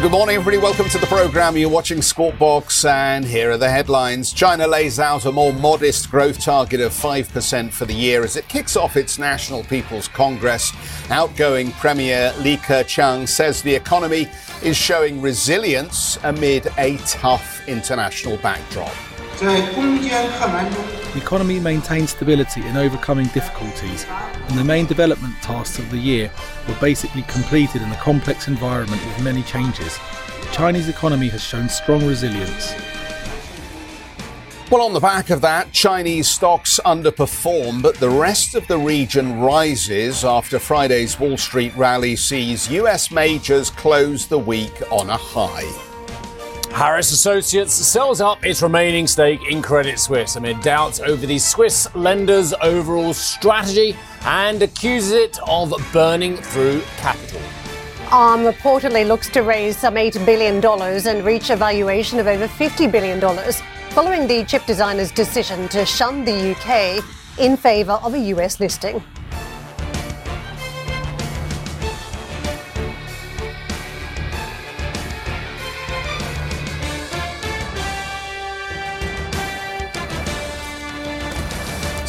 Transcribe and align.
Good 0.00 0.12
morning, 0.12 0.36
everybody. 0.36 0.56
Welcome 0.56 0.88
to 0.88 0.98
the 0.98 1.06
program. 1.08 1.58
You're 1.58 1.68
watching 1.68 2.00
Squawk 2.00 2.38
Box, 2.38 2.86
and 2.86 3.22
here 3.22 3.50
are 3.50 3.58
the 3.58 3.68
headlines. 3.68 4.32
China 4.32 4.66
lays 4.66 4.98
out 4.98 5.26
a 5.26 5.30
more 5.30 5.52
modest 5.52 6.10
growth 6.10 6.40
target 6.40 6.80
of 6.80 6.92
5% 6.92 7.70
for 7.70 7.84
the 7.84 7.92
year 7.92 8.24
as 8.24 8.34
it 8.34 8.48
kicks 8.48 8.76
off 8.76 8.96
its 8.96 9.18
National 9.18 9.62
People's 9.64 10.08
Congress. 10.08 10.72
Outgoing 11.10 11.72
Premier 11.72 12.32
Li 12.38 12.56
Keqiang 12.56 13.28
says 13.28 13.60
the 13.60 13.74
economy 13.74 14.26
is 14.62 14.74
showing 14.74 15.20
resilience 15.20 16.18
amid 16.22 16.68
a 16.78 16.96
tough 16.98 17.60
international 17.68 18.38
backdrop. 18.38 18.94
The 19.40 21.16
economy 21.16 21.60
maintained 21.60 22.10
stability 22.10 22.60
in 22.66 22.76
overcoming 22.76 23.26
difficulties, 23.28 24.04
and 24.06 24.58
the 24.58 24.64
main 24.64 24.84
development 24.84 25.34
tasks 25.40 25.78
of 25.78 25.90
the 25.90 25.96
year 25.96 26.30
were 26.68 26.74
basically 26.74 27.22
completed 27.22 27.80
in 27.80 27.90
a 27.90 27.96
complex 27.96 28.48
environment 28.48 29.02
with 29.02 29.24
many 29.24 29.42
changes. 29.44 29.98
The 30.42 30.48
Chinese 30.52 30.90
economy 30.90 31.28
has 31.28 31.42
shown 31.42 31.70
strong 31.70 32.06
resilience. 32.06 32.74
Well, 34.70 34.82
on 34.82 34.92
the 34.92 35.00
back 35.00 35.30
of 35.30 35.40
that, 35.40 35.72
Chinese 35.72 36.28
stocks 36.28 36.78
underperform, 36.84 37.80
but 37.80 37.94
the 37.96 38.10
rest 38.10 38.54
of 38.54 38.66
the 38.68 38.78
region 38.78 39.40
rises 39.40 40.22
after 40.22 40.58
Friday's 40.58 41.18
Wall 41.18 41.38
Street 41.38 41.74
rally 41.76 42.14
sees 42.14 42.70
US 42.70 43.10
majors 43.10 43.70
close 43.70 44.26
the 44.26 44.38
week 44.38 44.82
on 44.92 45.08
a 45.08 45.16
high. 45.16 45.89
Harris 46.72 47.10
Associates 47.12 47.74
sells 47.74 48.20
up 48.20 48.44
its 48.44 48.62
remaining 48.62 49.06
stake 49.06 49.40
in 49.50 49.60
Credit 49.60 49.98
Suisse 49.98 50.36
amid 50.36 50.60
doubts 50.62 51.00
over 51.00 51.26
the 51.26 51.38
Swiss 51.38 51.92
lender's 51.94 52.54
overall 52.62 53.12
strategy 53.12 53.94
and 54.22 54.62
accuses 54.62 55.12
it 55.12 55.38
of 55.46 55.74
burning 55.92 56.36
through 56.36 56.80
capital. 56.96 57.40
ARM 58.10 58.40
reportedly 58.40 59.06
looks 59.06 59.28
to 59.28 59.42
raise 59.42 59.76
some 59.76 59.94
$8 59.94 60.24
billion 60.24 60.64
and 60.64 61.26
reach 61.26 61.50
a 61.50 61.56
valuation 61.56 62.18
of 62.18 62.26
over 62.26 62.46
$50 62.46 62.90
billion 62.90 63.20
following 63.90 64.26
the 64.26 64.44
chip 64.44 64.64
designer's 64.64 65.12
decision 65.12 65.68
to 65.68 65.84
shun 65.84 66.24
the 66.24 66.52
UK 66.52 67.04
in 67.38 67.56
favour 67.56 67.98
of 68.02 68.14
a 68.14 68.18
US 68.18 68.58
listing. 68.58 69.02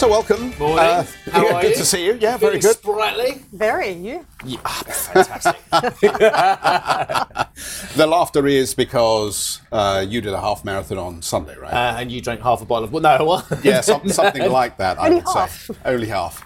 So, 0.01 0.09
welcome. 0.09 0.51
Morning. 0.57 0.79
Uh, 0.79 1.05
How 1.31 1.45
yeah, 1.45 1.53
are 1.53 1.61
good 1.61 1.71
you? 1.73 1.77
to 1.77 1.85
see 1.85 2.03
you. 2.03 2.17
Yeah, 2.19 2.35
Feeling 2.37 2.39
very 2.39 2.59
good. 2.59 2.75
Sprightly. 2.77 3.41
Very, 3.53 3.91
you. 3.91 4.25
Yeah, 4.43 4.57
ah, 4.65 4.83
fantastic. 4.87 5.61
The 7.95 8.07
laughter 8.07 8.47
is 8.47 8.73
because 8.73 9.61
uh, 9.71 10.03
you 10.09 10.19
did 10.21 10.33
a 10.33 10.41
half 10.41 10.65
marathon 10.65 10.97
on 10.97 11.21
Sunday, 11.21 11.55
right? 11.55 11.71
uh, 11.71 11.97
and 11.99 12.11
you 12.11 12.19
drank 12.19 12.41
half 12.41 12.63
a 12.63 12.65
bottle 12.65 12.85
of 12.85 12.91
well, 12.91 13.03
no, 13.03 13.25
what? 13.25 13.45
yeah, 13.63 13.81
some, 13.81 14.09
something 14.09 14.51
like 14.51 14.77
that. 14.77 14.99
I 14.99 15.05
Only 15.05 15.17
would 15.17 15.25
half. 15.35 15.51
say 15.51 15.75
only 15.85 16.07
half. 16.07 16.43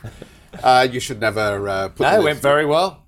Uh, 0.62 0.86
you 0.92 1.00
should 1.00 1.22
never 1.22 1.70
uh, 1.70 1.88
put. 1.88 2.04
No, 2.04 2.12
the 2.12 2.20
it 2.20 2.24
went 2.26 2.40
very 2.40 2.66
well. 2.66 3.05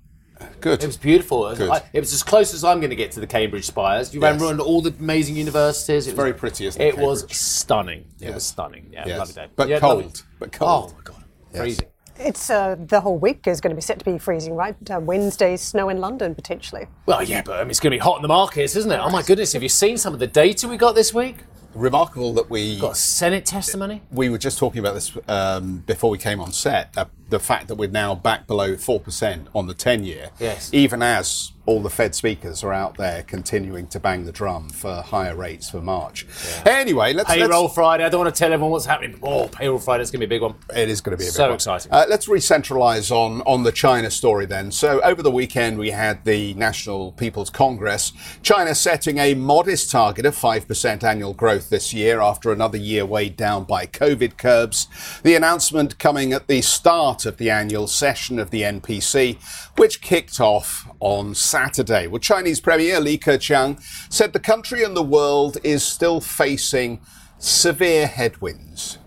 Good. 0.60 0.82
It 0.82 0.86
was 0.86 0.96
beautiful. 0.96 1.46
It 1.46 1.50
was, 1.50 1.58
Good. 1.58 1.70
I- 1.70 1.82
it 1.92 2.00
was 2.00 2.12
as 2.12 2.22
close 2.22 2.54
as 2.54 2.64
I'm 2.64 2.78
going 2.80 2.90
to 2.90 2.96
get 2.96 3.12
to 3.12 3.20
the 3.20 3.26
Cambridge 3.26 3.64
Spires. 3.66 4.14
You 4.14 4.20
ran 4.20 4.40
around 4.40 4.60
all 4.60 4.80
the 4.82 4.94
amazing 4.98 5.36
universities. 5.36 6.06
It 6.06 6.10
was 6.10 6.16
very 6.16 6.32
pretty, 6.34 6.66
isn't 6.66 6.80
it, 6.80 6.86
It 6.94 6.98
was 6.98 7.22
Cambridge? 7.22 7.36
stunning. 7.38 8.04
It 8.20 8.34
was 8.34 8.44
stunning. 8.44 8.90
Yeah, 8.92 9.04
Yes. 9.06 9.18
lovely 9.18 9.34
day. 9.34 9.46
But 9.56 9.68
Yeah, 9.68 9.78
cold. 9.80 10.02
lovely. 10.04 10.20
But 10.38 10.52
cold. 10.52 10.92
Oh 10.92 10.96
my 10.96 11.02
god, 11.04 11.24
Yes. 11.52 11.60
freezing. 11.62 11.86
It's 12.20 12.50
uh, 12.50 12.74
the 12.78 13.00
whole 13.00 13.16
week 13.16 13.46
is 13.46 13.60
going 13.60 13.70
to 13.70 13.76
be 13.76 13.80
set 13.82 14.00
to 14.00 14.04
be 14.04 14.18
freezing, 14.18 14.54
right? 14.54 14.74
Uh, 14.90 14.98
Wednesday, 14.98 15.56
snow 15.56 15.88
in 15.88 15.98
London 16.00 16.34
potentially. 16.34 16.86
Well, 17.06 17.22
yeah, 17.22 17.42
but 17.44 17.60
um, 17.60 17.70
it's 17.70 17.78
going 17.78 17.92
to 17.92 17.94
be 17.94 18.00
hot 18.00 18.16
in 18.16 18.22
the 18.22 18.28
markets, 18.28 18.74
isn't 18.74 18.90
it? 18.90 18.98
Oh 18.98 19.08
my 19.10 19.22
goodness, 19.22 19.52
have 19.52 19.62
you 19.62 19.68
seen 19.68 19.96
some 19.96 20.14
of 20.14 20.18
the 20.18 20.26
data 20.26 20.66
we 20.66 20.76
got 20.76 20.96
this 20.96 21.14
week? 21.14 21.36
Remarkable 21.74 22.32
that 22.34 22.50
we 22.50 22.80
Got 22.80 22.96
Senate 22.96 23.46
testimony. 23.46 24.02
we 24.10 24.30
were 24.30 24.38
just 24.38 24.58
talking 24.58 24.80
about 24.80 24.94
this 24.94 25.12
um, 25.28 25.84
before 25.86 26.10
we 26.10 26.18
came 26.18 26.40
on 26.40 26.50
set. 26.50 26.92
Uh, 26.96 27.04
the 27.28 27.38
fact 27.40 27.68
that 27.68 27.74
we're 27.74 27.88
now 27.90 28.14
back 28.14 28.46
below 28.46 28.76
four 28.76 29.00
percent 29.00 29.48
on 29.54 29.66
the 29.66 29.74
ten-year, 29.74 30.30
Yes. 30.38 30.70
even 30.72 31.02
as 31.02 31.52
all 31.66 31.82
the 31.82 31.90
Fed 31.90 32.14
speakers 32.14 32.64
are 32.64 32.72
out 32.72 32.96
there 32.96 33.22
continuing 33.22 33.86
to 33.88 34.00
bang 34.00 34.24
the 34.24 34.32
drum 34.32 34.70
for 34.70 35.02
higher 35.02 35.36
rates 35.36 35.68
for 35.68 35.82
March. 35.82 36.26
Anyway, 36.64 37.12
let's 37.12 37.30
Payroll 37.30 37.64
let's, 37.64 37.74
Friday. 37.74 38.04
I 38.04 38.08
don't 38.08 38.22
want 38.22 38.34
to 38.34 38.38
tell 38.38 38.50
everyone 38.54 38.70
what's 38.72 38.86
happening. 38.86 39.18
Oh, 39.22 39.48
payroll 39.48 39.78
Friday 39.78 40.02
is 40.02 40.10
going 40.10 40.22
to 40.22 40.26
be 40.26 40.34
a 40.34 40.38
big 40.38 40.42
one. 40.42 40.54
It 40.74 40.88
is 40.88 41.02
going 41.02 41.10
to 41.14 41.18
be 41.18 41.24
a 41.24 41.26
big 41.26 41.34
So 41.34 41.44
one. 41.48 41.54
exciting. 41.56 41.92
Uh, 41.92 42.06
let's 42.08 42.26
re-centralise 42.26 43.10
on 43.10 43.42
on 43.42 43.64
the 43.64 43.72
China 43.72 44.10
story 44.10 44.46
then. 44.46 44.72
So 44.72 45.02
over 45.02 45.22
the 45.22 45.30
weekend 45.30 45.78
we 45.78 45.90
had 45.90 46.24
the 46.24 46.54
National 46.54 47.12
People's 47.12 47.50
Congress. 47.50 48.14
China 48.42 48.74
setting 48.74 49.18
a 49.18 49.34
modest 49.34 49.90
target 49.90 50.24
of 50.24 50.34
five 50.34 50.66
percent 50.66 51.04
annual 51.04 51.34
growth 51.34 51.68
this 51.68 51.92
year 51.92 52.22
after 52.22 52.50
another 52.50 52.78
year 52.78 53.04
weighed 53.04 53.36
down 53.36 53.64
by 53.64 53.84
COVID 53.84 54.38
curbs. 54.38 54.86
The 55.22 55.34
announcement 55.34 55.98
coming 55.98 56.32
at 56.32 56.46
the 56.46 56.62
start 56.62 57.17
part 57.18 57.26
of 57.26 57.36
the 57.38 57.50
annual 57.50 57.88
session 57.88 58.38
of 58.38 58.50
the 58.50 58.62
NPC, 58.62 59.38
which 59.76 60.00
kicked 60.00 60.40
off 60.40 60.88
on 61.00 61.34
Saturday. 61.34 62.06
Well, 62.06 62.20
Chinese 62.20 62.60
Premier 62.60 63.00
Li 63.00 63.18
Keqiang 63.18 63.82
said 64.08 64.32
the 64.32 64.38
country 64.38 64.84
and 64.84 64.96
the 64.96 65.02
world 65.02 65.56
is 65.64 65.82
still 65.82 66.20
facing 66.20 67.00
severe 67.38 68.06
headwinds. 68.06 68.98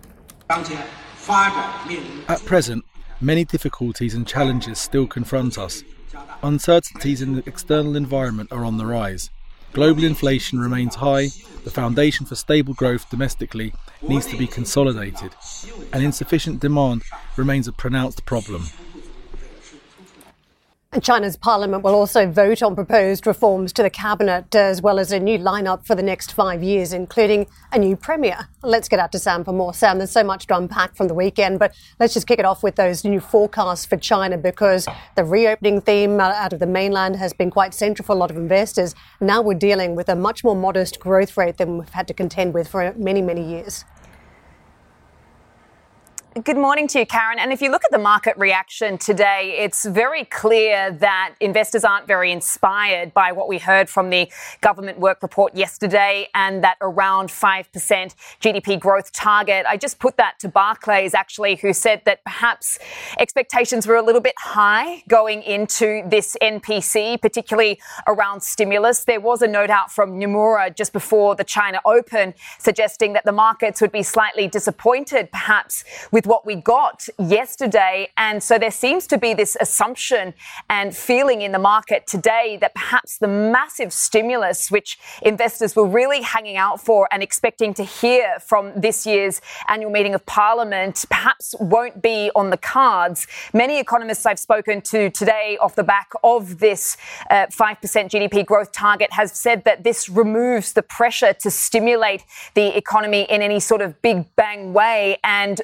At 0.50 2.42
present, 2.46 2.84
many 3.22 3.46
difficulties 3.46 4.14
and 4.14 4.28
challenges 4.28 4.78
still 4.78 5.08
confront 5.08 5.58
us. 5.58 5.82
Uncertainties 6.44 7.22
in 7.22 7.36
the 7.36 7.44
external 7.46 7.96
environment 7.96 8.52
are 8.52 8.66
on 8.66 8.78
the 8.78 8.86
rise. 8.86 9.30
Global 9.74 10.04
inflation 10.04 10.60
remains 10.60 10.96
high, 10.96 11.30
the 11.64 11.72
foundation 11.72 12.26
for 12.26 12.36
stable 12.36 12.74
growth 12.74 13.10
domestically 13.10 13.74
needs 14.02 14.26
to 14.28 14.38
be 14.38 14.48
consolidated, 14.48 15.32
and 15.94 16.04
insufficient 16.04 16.60
demand 16.60 17.04
remains 17.38 17.68
a 17.68 17.72
pronounced 17.72 18.26
problem. 18.26 18.66
And 20.94 21.02
China's 21.02 21.38
parliament 21.38 21.86
will 21.86 21.96
also 21.96 22.30
vote 22.30 22.62
on 22.62 22.76
proposed 22.76 23.26
reforms 23.26 23.72
to 23.74 23.82
the 23.82 23.90
cabinet, 23.90 24.54
as 24.54 24.82
well 24.82 25.00
as 25.00 25.14
a 25.14 25.20
new 25.22 25.40
lineup 25.40 25.86
for 25.86 25.96
the 25.96 26.04
next 26.04 26.34
five 26.34 26.62
years, 26.62 26.92
including 26.92 27.48
a 27.72 27.80
new 27.80 27.96
premier. 27.96 28.50
Let's 28.62 28.90
get 28.90 29.00
out 29.00 29.14
to 29.14 29.20
Sam 29.20 29.46
for 29.46 29.54
more. 29.54 29.74
Sam, 29.74 30.00
there's 30.00 30.12
so 30.12 30.22
much 30.22 30.48
to 30.48 30.58
unpack 30.58 30.98
from 30.98 31.08
the 31.08 31.14
weekend, 31.14 31.60
but 31.60 31.74
let's 32.02 32.14
just 32.14 32.28
kick 32.28 32.40
it 32.40 32.46
off 32.46 32.62
with 32.62 32.76
those 32.76 33.06
new 33.06 33.22
forecasts 33.22 33.86
for 33.86 33.96
China 33.96 34.38
because 34.38 34.86
the 35.16 35.24
reopening 35.24 35.80
theme 35.80 36.20
uh, 36.20 36.24
out 36.24 36.52
of 36.52 36.60
the 36.60 36.68
mainland 36.68 37.16
has 37.16 37.32
been 37.32 37.52
quite 37.52 37.74
central 37.74 38.06
for 38.06 38.12
a 38.12 38.20
lot 38.20 38.30
of 38.30 38.36
investors. 38.36 38.94
Now 39.22 39.42
we're 39.42 39.58
dealing 39.58 39.96
with 39.96 40.10
a 40.10 40.16
much 40.18 40.44
more 40.44 40.58
modest 40.58 41.00
growth 41.00 41.38
rate 41.38 41.56
than 41.56 41.78
we've 41.78 41.88
had 41.88 42.10
to 42.10 42.14
contend 42.14 42.54
with 42.54 42.68
for 42.68 42.94
many, 42.98 43.22
many 43.22 43.50
years. 43.50 43.86
Good 46.34 46.56
morning 46.56 46.88
to 46.88 47.00
you, 47.00 47.06
Karen. 47.06 47.40
And 47.40 47.52
if 47.52 47.62
you 47.62 47.70
look 47.70 47.84
at 47.84 47.92
the 47.92 47.98
market 47.98 48.38
reaction 48.38 48.98
today, 48.98 49.58
it's 49.60 49.84
very 49.84 50.24
clear 50.24 50.90
that 50.90 51.36
investors 51.42 51.84
aren't 51.84 52.08
very 52.08 52.32
inspired 52.32 53.14
by 53.14 53.34
what 53.34 53.50
we 53.50 53.58
heard 53.58 53.90
from 53.90 54.10
the 54.10 54.32
government 54.62 54.98
work 54.98 55.22
report 55.24 55.54
yesterday 55.58 56.30
and 56.34 56.64
that 56.64 56.78
around 56.80 57.28
5% 57.28 58.16
GDP 58.40 58.80
growth 58.80 59.12
target. 59.12 59.66
I 59.68 59.76
just 59.76 60.00
put 60.00 60.16
that 60.16 60.40
to 60.40 60.48
Barclays, 60.48 61.14
actually, 61.14 61.56
who 61.56 61.74
said 61.74 62.02
that 62.06 62.24
perhaps 62.24 62.80
expectations 63.20 63.86
were 63.86 63.98
a 63.98 64.02
little 64.02 64.22
bit 64.22 64.36
high 64.38 65.04
going 65.10 65.44
into 65.44 66.02
this 66.08 66.38
NPC, 66.42 67.22
particularly 67.22 67.78
around 68.08 68.42
stimulus. 68.42 69.04
There 69.04 69.20
was 69.20 69.42
a 69.42 69.48
note 69.50 69.70
out 69.70 69.92
from 69.92 70.14
Nomura 70.14 70.74
just 70.74 70.94
before 70.94 71.36
the 71.36 71.44
China 71.44 71.82
Open 71.84 72.34
suggesting 72.58 73.12
that 73.12 73.26
the 73.26 73.34
markets 73.34 73.82
would 73.82 73.92
be 73.92 74.02
slightly 74.02 74.48
disappointed, 74.48 75.30
perhaps, 75.30 75.84
with 76.10 76.21
what 76.26 76.46
we 76.46 76.56
got 76.56 77.08
yesterday. 77.18 78.10
And 78.18 78.42
so 78.42 78.58
there 78.58 78.72
seems 78.72 79.08
to 79.08 79.18
be 79.18 79.34
this 79.34 79.58
assumption 79.60 80.34
and 80.70 80.96
feeling 80.96 81.42
in 81.42 81.52
the 81.52 81.60
market 81.60 82.08
today 82.08 82.58
that 82.62 82.74
perhaps 82.74 83.18
the 83.18 83.28
massive 83.28 83.94
stimulus, 83.94 84.72
which 84.72 85.00
investors 85.22 85.76
were 85.76 85.86
really 85.86 86.22
hanging 86.22 86.58
out 86.58 86.82
for 86.82 87.08
and 87.12 87.22
expecting 87.24 87.74
to 87.76 87.84
hear 87.84 88.40
from 88.40 88.72
this 88.76 89.06
year's 89.06 89.42
annual 89.68 89.92
meeting 89.92 90.14
of 90.14 90.26
Parliament, 90.26 91.06
perhaps 91.10 91.56
won't 91.60 92.02
be 92.02 92.32
on 92.36 92.50
the 92.50 92.58
cards. 92.58 93.28
Many 93.54 93.80
economists 93.80 94.26
I've 94.26 94.40
spoken 94.40 94.82
to 94.82 95.10
today, 95.10 95.58
off 95.62 95.76
the 95.76 95.84
back 95.84 96.12
of 96.24 96.60
this 96.60 96.98
uh, 97.30 97.48
5% 97.48 97.78
GDP 98.10 98.46
growth 98.46 98.72
target, 98.72 99.12
have 99.14 99.30
said 99.30 99.64
that 99.64 99.84
this 99.84 100.10
removes 100.10 100.74
the 100.74 100.82
pressure 100.82 101.34
to 101.34 101.52
stimulate 101.52 102.24
the 102.54 102.76
economy 102.78 103.24
in 103.30 103.42
any 103.42 103.60
sort 103.60 103.82
of 103.82 104.02
big 104.02 104.26
bang 104.36 104.74
way 104.74 105.18
and 105.24 105.62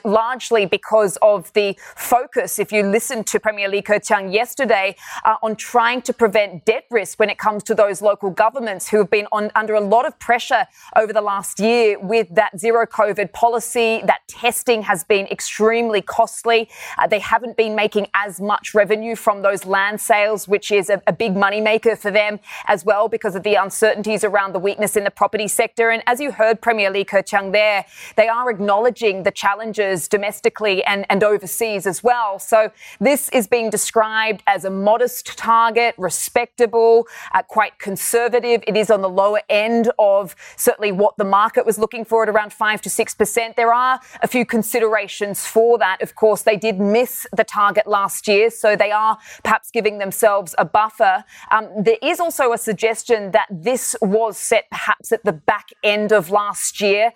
because 0.65 1.17
of 1.21 1.51
the 1.53 1.75
focus, 1.95 2.59
if 2.59 2.71
you 2.71 2.83
listen 2.83 3.23
to 3.25 3.39
Premier 3.39 3.67
Li 3.67 3.81
Keqiang 3.81 4.33
yesterday, 4.33 4.95
uh, 5.25 5.35
on 5.43 5.55
trying 5.55 6.01
to 6.03 6.13
prevent 6.13 6.65
debt 6.65 6.85
risk 6.89 7.19
when 7.19 7.29
it 7.29 7.37
comes 7.37 7.63
to 7.63 7.75
those 7.75 8.01
local 8.01 8.29
governments 8.29 8.89
who 8.89 8.97
have 8.97 9.09
been 9.09 9.27
on, 9.31 9.51
under 9.55 9.73
a 9.73 9.81
lot 9.81 10.05
of 10.05 10.17
pressure 10.19 10.65
over 10.95 11.11
the 11.11 11.21
last 11.21 11.59
year 11.59 11.99
with 11.99 12.27
that 12.35 12.57
zero 12.57 12.85
COVID 12.85 13.33
policy. 13.33 14.01
That 14.05 14.21
testing 14.27 14.83
has 14.83 15.03
been 15.03 15.27
extremely 15.27 16.01
costly. 16.01 16.69
Uh, 16.97 17.07
they 17.07 17.19
haven't 17.19 17.57
been 17.57 17.75
making 17.75 18.07
as 18.13 18.39
much 18.39 18.73
revenue 18.73 19.15
from 19.15 19.41
those 19.41 19.65
land 19.65 19.99
sales, 19.99 20.47
which 20.47 20.71
is 20.71 20.89
a, 20.89 21.01
a 21.07 21.13
big 21.13 21.35
moneymaker 21.35 21.97
for 21.97 22.11
them 22.11 22.39
as 22.67 22.85
well 22.85 23.07
because 23.07 23.35
of 23.35 23.43
the 23.43 23.55
uncertainties 23.55 24.23
around 24.23 24.53
the 24.53 24.59
weakness 24.59 24.95
in 24.95 25.03
the 25.03 25.11
property 25.11 25.47
sector. 25.47 25.89
And 25.89 26.03
as 26.07 26.19
you 26.19 26.31
heard 26.31 26.61
Premier 26.61 26.89
Li 26.89 27.03
Keqiang 27.03 27.51
there, 27.51 27.85
they 28.15 28.27
are 28.27 28.49
acknowledging 28.49 29.23
the 29.23 29.31
challenges 29.31 30.07
domestically 30.37 30.83
and, 30.83 31.05
and 31.09 31.23
overseas 31.23 31.87
as 31.87 32.03
well. 32.03 32.39
So 32.39 32.71
this 32.99 33.29
is 33.29 33.47
being 33.47 33.69
described 33.69 34.43
as 34.45 34.65
a 34.65 34.69
modest 34.69 35.37
target, 35.37 35.95
respectable, 35.97 37.07
uh, 37.33 37.41
quite 37.41 37.79
conservative. 37.79 38.63
It 38.67 38.77
is 38.77 38.91
on 38.91 39.01
the 39.01 39.09
lower 39.09 39.41
end 39.49 39.91
of 39.97 40.35
certainly 40.55 40.91
what 40.91 41.17
the 41.17 41.23
market 41.23 41.65
was 41.65 41.79
looking 41.79 42.05
for 42.05 42.23
at 42.23 42.29
around 42.29 42.53
5 42.53 42.81
to 42.83 42.89
6%. 42.89 43.55
There 43.55 43.73
are 43.73 43.99
a 44.21 44.27
few 44.27 44.45
considerations 44.45 45.45
for 45.45 45.79
that. 45.79 46.01
Of 46.01 46.15
course, 46.15 46.43
they 46.43 46.57
did 46.57 46.79
miss 46.79 47.25
the 47.35 47.43
target 47.43 47.87
last 47.87 48.27
year, 48.27 48.49
so 48.49 48.75
they 48.75 48.91
are 48.91 49.17
perhaps 49.43 49.71
giving 49.71 49.97
themselves 49.97 50.53
a 50.57 50.65
buffer. 50.65 51.23
Um, 51.51 51.69
there 51.79 51.97
is 52.01 52.19
also 52.19 52.53
a 52.53 52.57
suggestion 52.57 53.31
that 53.31 53.47
this 53.49 53.95
was 54.01 54.37
set 54.37 54.69
perhaps 54.69 55.11
at 55.11 55.23
the 55.23 55.33
back 55.33 55.69
end 55.83 56.11
of 56.11 56.29
last 56.29 56.79
year 56.79 57.11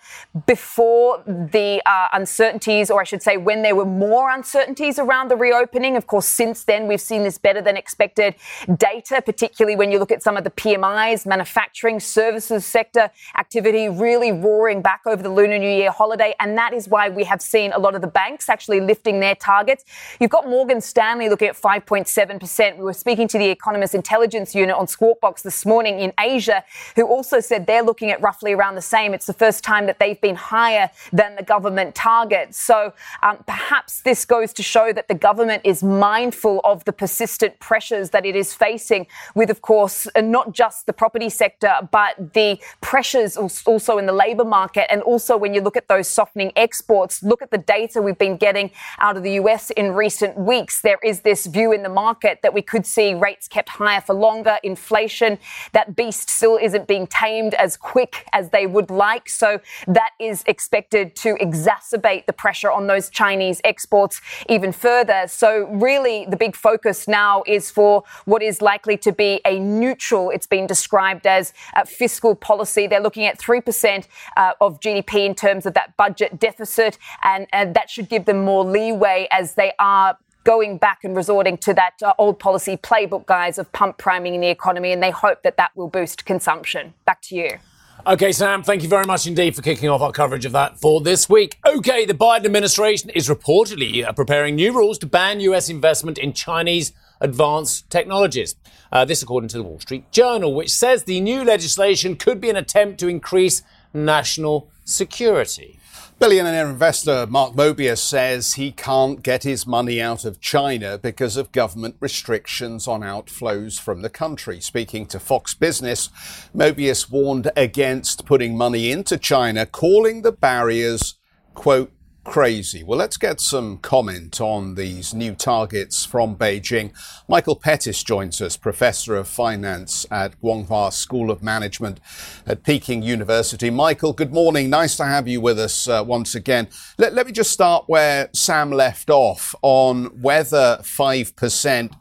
before 0.48 1.24
the 1.28 1.82
uh, 1.86 2.08
uncertainties, 2.14 2.90
or 2.90 3.02
I 3.02 3.04
should 3.12 3.22
say, 3.22 3.36
when 3.38 3.62
there 3.62 3.76
were 3.76 3.86
more 3.86 4.30
uncertainties 4.32 4.98
around 4.98 5.30
the 5.30 5.36
reopening. 5.36 5.98
Of 5.98 6.08
course, 6.08 6.26
since 6.26 6.64
then, 6.64 6.88
we've 6.88 7.02
seen 7.02 7.24
this 7.24 7.38
better 7.38 7.62
than 7.62 7.76
expected 7.76 8.36
data, 8.78 9.22
particularly 9.22 9.76
when 9.76 9.92
you 9.92 10.00
look 10.00 10.12
at 10.12 10.24
some 10.24 10.38
of 10.38 10.46
the 10.46 10.50
PMIs, 10.50 11.26
manufacturing, 11.26 12.00
services 12.00 12.66
sector 12.66 13.12
activity 13.38 13.90
really 13.90 14.32
roaring 14.32 14.82
back 14.82 15.02
over 15.06 15.22
the 15.22 15.30
Lunar 15.30 15.60
New 15.60 15.70
Year 15.70 15.92
holiday. 15.92 16.34
And 16.40 16.58
that 16.58 16.74
is 16.74 16.88
why 16.88 17.10
we 17.10 17.26
have 17.26 17.42
seen 17.42 17.74
a 17.74 17.80
lot 17.80 17.96
of 17.96 18.02
the 18.02 18.08
banks 18.08 18.48
actually 18.48 18.80
lifting 18.80 19.20
their 19.20 19.36
targets. 19.36 19.84
You've 20.22 20.32
got 20.32 20.48
Morgan 20.48 20.80
Stanley 20.80 21.28
looking 21.28 21.50
at 21.50 21.58
5.7%. 21.58 22.78
We 22.78 22.84
were 22.84 22.94
speaking 22.94 23.28
to 23.28 23.38
the 23.38 23.50
Economist 23.50 23.94
Intelligence 23.94 24.56
Unit 24.56 24.76
on 24.76 24.88
Squawk 24.88 25.20
Box 25.20 25.42
this 25.42 25.66
morning 25.66 26.00
in 26.00 26.14
Asia, 26.18 26.64
who 26.96 27.06
also 27.06 27.42
said 27.42 27.68
they're 27.68 27.84
looking 27.84 28.10
at 28.10 28.22
roughly 28.22 28.54
around 28.54 28.76
the 28.76 28.82
same. 28.82 29.14
It's 29.14 29.26
the 29.26 29.34
first 29.34 29.66
time 29.66 29.86
that 29.88 30.00
they've 30.00 30.22
been 30.22 30.38
higher 30.38 30.90
than 31.12 31.36
the 31.36 31.44
government 31.44 31.94
target. 31.94 32.56
So 32.56 32.94
um, 33.24 33.38
perhaps 33.46 34.02
this 34.02 34.26
goes 34.26 34.54
to 34.54 34.64
show 34.64 34.94
that 34.94 35.08
the 35.08 35.16
government 35.16 35.62
is 35.66 35.84
mindful 35.84 36.62
of 36.64 36.86
the 36.86 36.94
persistent 36.94 37.60
pressures 37.60 38.10
that 38.12 38.26
it 38.26 38.36
is 38.36 38.54
facing 38.54 39.08
with, 39.36 39.50
of 39.50 39.62
course, 39.62 40.08
not 40.18 40.54
just 40.54 40.86
the 40.86 40.94
property 40.94 41.30
sector, 41.30 41.76
but 41.92 42.34
the 42.34 42.60
pressures 42.82 43.38
also 43.38 43.98
in 43.98 44.06
the 44.06 44.14
labour 44.14 44.46
market. 44.46 44.92
And 44.92 45.02
also 45.02 45.38
when 45.38 45.54
you 45.54 45.62
look 45.62 45.78
at 45.78 45.88
those 45.88 46.08
softening 46.08 46.52
exports, 46.56 47.24
look 47.24 47.42
at 47.42 47.52
the 47.52 47.58
data 47.58 48.02
we've 48.02 48.18
been 48.18 48.38
getting 48.38 48.72
out 49.00 49.18
of 49.18 49.24
the 49.24 49.34
US 49.34 49.70
in 49.72 49.92
recent 49.94 50.38
weeks. 50.38 50.82
There 50.82 51.00
is 51.04 51.22
this 51.22 51.46
view 51.46 51.72
in 51.72 51.84
the 51.84 51.90
market 51.90 52.40
that 52.44 52.54
we 52.54 52.62
could 52.62 52.86
see 52.86 53.14
rates 53.14 53.48
kept 53.48 53.70
higher 53.70 54.02
for 54.02 54.14
longer, 54.14 54.58
inflation, 54.64 55.38
that 55.74 55.96
beast 55.96 56.30
still 56.30 56.58
isn't 56.58 56.88
being 56.88 57.08
tamed 57.08 57.54
as 57.56 57.78
quick 57.78 58.26
as 58.34 58.50
they 58.50 58.68
would 58.68 58.90
like. 58.90 59.30
So 59.30 59.60
that 59.88 60.12
is 60.20 60.44
expected 60.48 61.16
to 61.18 61.36
exacerbate 61.36 62.26
the 62.26 62.34
pressure 62.34 62.72
on 62.72 62.88
those 62.92 63.10
Chinese 63.10 63.62
exports 63.64 64.22
even 64.50 64.72
further. 64.72 65.26
So 65.28 65.68
really 65.88 66.26
the 66.26 66.38
big 66.38 66.56
focus 66.56 67.08
now 67.08 67.44
is 67.48 67.72
for 67.72 68.04
what 68.26 68.42
is 68.42 68.62
likely 68.62 68.98
to 68.98 69.12
be 69.12 69.42
a 69.46 69.60
neutral, 69.60 70.30
it's 70.30 70.48
been 70.48 70.68
described 70.68 71.26
as 71.26 71.54
fiscal 71.86 72.36
policy. 72.36 72.88
They're 72.88 73.00
looking 73.08 73.26
at 73.26 73.40
3% 73.40 74.08
uh, 74.38 74.54
of 74.60 74.80
GDP 74.80 75.26
in 75.26 75.36
terms 75.36 75.66
of 75.66 75.74
that 75.74 75.96
budget 75.98 76.40
deficit, 76.40 76.98
and, 77.24 77.48
and 77.54 77.76
that 77.76 77.90
should 77.90 78.10
give 78.10 78.26
them 78.26 78.44
more 78.44 78.64
leeway 78.64 79.28
as 79.32 79.56
they 79.56 79.72
are 79.80 80.18
going 80.44 80.78
back 80.78 81.04
and 81.04 81.16
resorting 81.16 81.58
to 81.58 81.74
that 81.74 81.94
uh, 82.04 82.14
old 82.18 82.40
policy 82.40 82.76
playbook, 82.76 83.26
guys, 83.26 83.58
of 83.58 83.72
pump 83.72 83.98
priming 83.98 84.36
in 84.36 84.42
the 84.42 84.50
economy, 84.50 84.92
and 84.92 85.02
they 85.02 85.12
hope 85.12 85.44
that 85.44 85.58
that 85.58 85.72
will 85.76 85.88
boost 85.88 86.26
consumption. 86.26 86.94
Back 87.06 87.22
to 87.24 87.36
you. 87.36 87.60
Okay, 88.08 88.32
Sam, 88.32 88.64
thank 88.64 88.82
you 88.82 88.90
very 88.90 89.06
much 89.06 89.28
indeed 89.28 89.56
for 89.56 89.62
kicking 89.62 89.88
off 89.88 90.02
our 90.02 90.12
coverage 90.12 90.44
of 90.46 90.54
that 90.54 90.80
for 90.80 91.02
this 91.02 91.30
week. 91.30 91.60
Okay, 91.64 92.04
the 92.04 92.16
Biden 92.16 92.46
administration 92.46 93.12
is 93.12 93.30
reportedly 93.30 94.04
uh, 94.04 94.12
preparing 94.12 94.56
new 94.56 94.74
rules 94.74 94.98
to 95.00 95.06
ban 95.06 95.40
US 95.42 95.70
investment 95.70 96.18
in 96.18 96.34
Chinese 96.34 96.94
advanced 97.20 97.88
technologies. 97.92 98.56
Uh, 98.92 99.06
this, 99.06 99.22
according 99.22 99.50
to 99.50 99.58
the 99.58 99.64
Wall 99.64 99.80
Street 99.80 100.12
Journal, 100.12 100.56
which 100.56 100.72
says 100.72 101.04
the 101.04 101.22
new 101.22 101.44
legislation 101.44 102.16
could 102.16 102.42
be 102.42 102.50
an 102.50 102.56
attempt 102.56 103.00
to 103.02 103.08
increase 103.08 103.62
national 103.94 104.68
security. 104.84 105.78
Billionaire 106.22 106.70
investor 106.70 107.26
Mark 107.26 107.56
Mobius 107.56 107.98
says 107.98 108.54
he 108.54 108.72
can't 108.72 109.24
get 109.24 109.42
his 109.42 109.66
money 109.66 110.00
out 110.00 110.24
of 110.24 110.40
China 110.40 111.00
because 111.00 111.36
of 111.36 111.52
government 111.52 111.96
restrictions 112.00 112.88
on 112.88 113.02
outflows 113.02 113.80
from 113.80 114.04
the 114.04 114.10
country. 114.10 114.62
Speaking 114.62 115.08
to 115.08 115.20
Fox 115.20 115.56
Business, 115.56 116.10
Mobius 116.56 117.10
warned 117.10 117.50
against 117.58 118.28
putting 118.28 118.56
money 118.56 118.92
into 118.92 119.18
China, 119.18 119.66
calling 119.66 120.22
the 120.22 120.32
barriers, 120.32 121.16
quote, 121.56 121.92
crazy. 122.24 122.84
Well, 122.84 123.00
let's 123.00 123.18
get 123.18 123.42
some 123.42 123.78
comment 123.78 124.40
on 124.40 124.76
these 124.76 125.14
new 125.14 125.34
targets 125.34 126.06
from 126.06 126.36
Beijing. 126.36 126.92
Michael 127.28 127.56
Pettis 127.56 128.04
joins 128.04 128.42
us, 128.42 128.58
Professor 128.58 129.16
of 129.16 129.28
Finance 129.28 130.06
at 130.12 130.40
Guanghua 130.42 130.94
School 130.94 131.32
of 131.32 131.42
Management 131.42 132.00
at 132.46 132.64
Peking 132.64 133.02
University. 133.02 133.70
Michael, 133.70 134.14
good 134.14 134.34
morning. 134.34 134.70
Nice 134.70 134.96
to 134.98 135.06
have 135.06 135.28
you 135.28 135.42
with 135.42 135.60
us 135.60 135.88
uh, 135.88 136.04
once 136.06 136.36
again. 136.36 136.68
Let, 136.98 137.14
let 137.14 137.26
me 137.26 137.32
just 137.32 137.52
start 137.52 137.86
where 137.88 138.30
Sam 138.34 138.72
left 138.72 139.10
off 139.10 139.56
on 139.62 140.06
whether 140.22 140.80
5% 140.82 141.96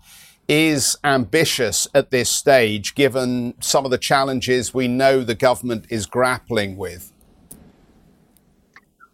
is 0.49 0.97
ambitious 1.05 1.87
at 1.95 2.11
this 2.11 2.29
stage, 2.29 2.95
given 2.97 3.55
some 3.61 3.85
of 3.85 3.91
the 3.91 3.99
challenges 3.99 4.75
we 4.75 4.89
know 4.89 5.23
the 5.23 5.35
government 5.35 5.87
is 5.91 6.07
grappling 6.07 6.77
with. 6.77 7.10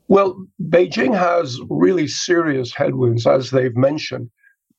Well, 0.09 0.47
Beijing 0.63 1.17
has 1.19 1.61
really 1.69 2.07
serious 2.07 2.73
headwinds, 2.75 3.27
as 3.27 3.51
they've 3.51 3.77
mentioned. 3.77 4.31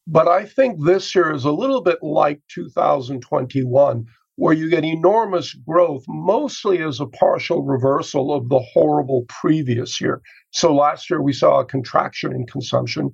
But 0.07 0.29
I 0.29 0.45
think 0.45 0.85
this 0.85 1.13
year 1.13 1.33
is 1.33 1.43
a 1.43 1.51
little 1.51 1.81
bit 1.81 2.01
like 2.01 2.39
2021, 2.49 4.05
where 4.37 4.53
you 4.53 4.69
get 4.69 4.85
enormous 4.85 5.53
growth, 5.53 6.05
mostly 6.07 6.81
as 6.81 7.01
a 7.01 7.07
partial 7.07 7.63
reversal 7.63 8.33
of 8.33 8.47
the 8.47 8.59
horrible 8.59 9.25
previous 9.27 9.99
year. 9.99 10.21
So 10.51 10.73
last 10.73 11.09
year 11.09 11.21
we 11.21 11.33
saw 11.33 11.59
a 11.59 11.65
contraction 11.65 12.33
in 12.33 12.45
consumption, 12.45 13.11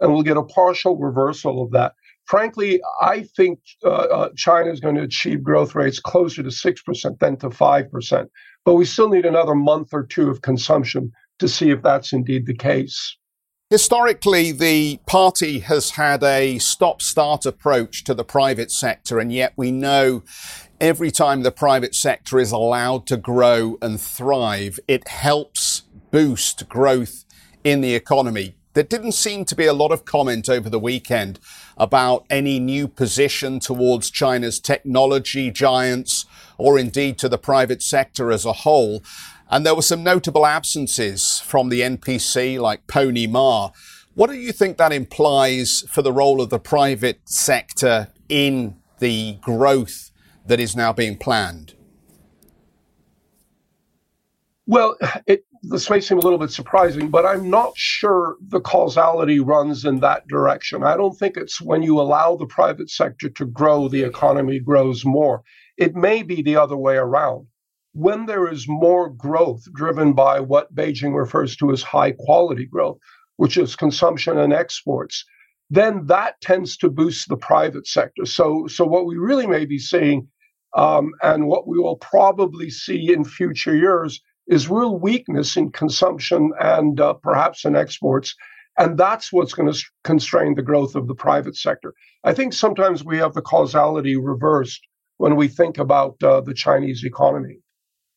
and 0.00 0.12
we'll 0.12 0.22
get 0.22 0.36
a 0.36 0.42
partial 0.42 0.98
reversal 0.98 1.62
of 1.62 1.70
that. 1.70 1.94
Frankly, 2.26 2.80
I 3.00 3.22
think 3.36 3.60
uh, 3.84 3.88
uh, 3.88 4.28
China 4.36 4.70
is 4.70 4.80
going 4.80 4.96
to 4.96 5.02
achieve 5.02 5.42
growth 5.42 5.74
rates 5.74 6.00
closer 6.00 6.42
to 6.42 6.48
6% 6.48 7.18
than 7.20 7.36
to 7.38 7.48
5%. 7.48 8.26
But 8.64 8.74
we 8.74 8.84
still 8.84 9.08
need 9.08 9.26
another 9.26 9.54
month 9.54 9.88
or 9.92 10.04
two 10.04 10.30
of 10.30 10.42
consumption 10.42 11.12
to 11.38 11.48
see 11.48 11.70
if 11.70 11.82
that's 11.82 12.12
indeed 12.12 12.46
the 12.46 12.54
case. 12.54 13.16
Historically, 13.70 14.52
the 14.52 15.00
party 15.06 15.60
has 15.60 15.90
had 15.90 16.22
a 16.22 16.58
stop 16.58 17.00
start 17.02 17.46
approach 17.46 18.04
to 18.04 18.14
the 18.14 18.24
private 18.24 18.70
sector, 18.70 19.18
and 19.18 19.32
yet 19.32 19.52
we 19.56 19.72
know 19.72 20.22
every 20.80 21.10
time 21.10 21.42
the 21.42 21.50
private 21.50 21.94
sector 21.94 22.38
is 22.38 22.52
allowed 22.52 23.06
to 23.06 23.16
grow 23.16 23.76
and 23.80 24.00
thrive, 24.00 24.78
it 24.86 25.08
helps 25.08 25.82
boost 26.10 26.68
growth 26.68 27.24
in 27.64 27.80
the 27.80 27.94
economy. 27.94 28.54
There 28.74 28.84
didn't 28.84 29.12
seem 29.12 29.44
to 29.46 29.54
be 29.54 29.66
a 29.66 29.72
lot 29.72 29.92
of 29.92 30.04
comment 30.04 30.48
over 30.48 30.68
the 30.68 30.80
weekend 30.80 31.38
about 31.76 32.26
any 32.28 32.58
new 32.58 32.86
position 32.86 33.60
towards 33.60 34.10
China's 34.10 34.60
technology 34.60 35.50
giants 35.50 36.26
or 36.58 36.78
indeed 36.78 37.16
to 37.18 37.28
the 37.28 37.38
private 37.38 37.82
sector 37.82 38.30
as 38.30 38.44
a 38.44 38.52
whole. 38.52 39.02
And 39.54 39.64
there 39.64 39.76
were 39.76 39.82
some 39.82 40.02
notable 40.02 40.46
absences 40.46 41.38
from 41.38 41.68
the 41.68 41.80
NPC, 41.80 42.58
like 42.58 42.88
Pony 42.88 43.28
Ma. 43.28 43.70
What 44.14 44.28
do 44.28 44.36
you 44.36 44.50
think 44.50 44.78
that 44.78 44.92
implies 44.92 45.84
for 45.88 46.02
the 46.02 46.10
role 46.10 46.40
of 46.40 46.50
the 46.50 46.58
private 46.58 47.20
sector 47.24 48.08
in 48.28 48.78
the 48.98 49.38
growth 49.42 50.10
that 50.44 50.58
is 50.58 50.74
now 50.74 50.92
being 50.92 51.16
planned? 51.16 51.74
Well, 54.66 54.96
it, 55.28 55.44
this 55.62 55.88
may 55.88 56.00
seem 56.00 56.18
a 56.18 56.22
little 56.22 56.40
bit 56.40 56.50
surprising, 56.50 57.08
but 57.08 57.24
I'm 57.24 57.48
not 57.48 57.76
sure 57.76 58.34
the 58.48 58.60
causality 58.60 59.38
runs 59.38 59.84
in 59.84 60.00
that 60.00 60.26
direction. 60.26 60.82
I 60.82 60.96
don't 60.96 61.16
think 61.16 61.36
it's 61.36 61.60
when 61.60 61.84
you 61.84 62.00
allow 62.00 62.34
the 62.34 62.46
private 62.46 62.90
sector 62.90 63.28
to 63.28 63.46
grow, 63.46 63.86
the 63.86 64.02
economy 64.02 64.58
grows 64.58 65.04
more. 65.04 65.44
It 65.76 65.94
may 65.94 66.24
be 66.24 66.42
the 66.42 66.56
other 66.56 66.76
way 66.76 66.96
around 66.96 67.46
when 67.94 68.26
there 68.26 68.48
is 68.48 68.66
more 68.68 69.08
growth 69.08 69.62
driven 69.72 70.12
by 70.12 70.40
what 70.40 70.74
Beijing 70.74 71.16
refers 71.16 71.56
to 71.56 71.70
as 71.70 71.82
high 71.82 72.10
quality 72.10 72.66
growth, 72.66 72.98
which 73.36 73.56
is 73.56 73.76
consumption 73.76 74.36
and 74.36 74.52
exports, 74.52 75.24
then 75.70 76.06
that 76.06 76.40
tends 76.40 76.76
to 76.78 76.90
boost 76.90 77.28
the 77.28 77.36
private 77.36 77.86
sector. 77.86 78.26
So, 78.26 78.66
so 78.66 78.84
what 78.84 79.06
we 79.06 79.16
really 79.16 79.46
may 79.46 79.64
be 79.64 79.78
seeing, 79.78 80.28
um, 80.76 81.12
and 81.22 81.46
what 81.46 81.68
we 81.68 81.78
will 81.78 81.96
probably 81.96 82.68
see 82.68 83.12
in 83.12 83.24
future 83.24 83.76
years, 83.76 84.20
is 84.48 84.68
real 84.68 84.98
weakness 84.98 85.56
in 85.56 85.70
consumption 85.70 86.52
and 86.60 87.00
uh, 87.00 87.14
perhaps 87.14 87.64
in 87.64 87.76
exports. 87.76 88.34
And 88.76 88.98
that's 88.98 89.32
what's 89.32 89.54
going 89.54 89.72
to 89.72 89.84
constrain 90.02 90.56
the 90.56 90.62
growth 90.62 90.96
of 90.96 91.06
the 91.06 91.14
private 91.14 91.56
sector. 91.56 91.94
I 92.24 92.34
think 92.34 92.52
sometimes 92.52 93.04
we 93.04 93.18
have 93.18 93.34
the 93.34 93.40
causality 93.40 94.16
reversed 94.16 94.84
when 95.18 95.36
we 95.36 95.46
think 95.46 95.78
about 95.78 96.20
uh, 96.24 96.40
the 96.40 96.54
Chinese 96.54 97.04
economy. 97.04 97.60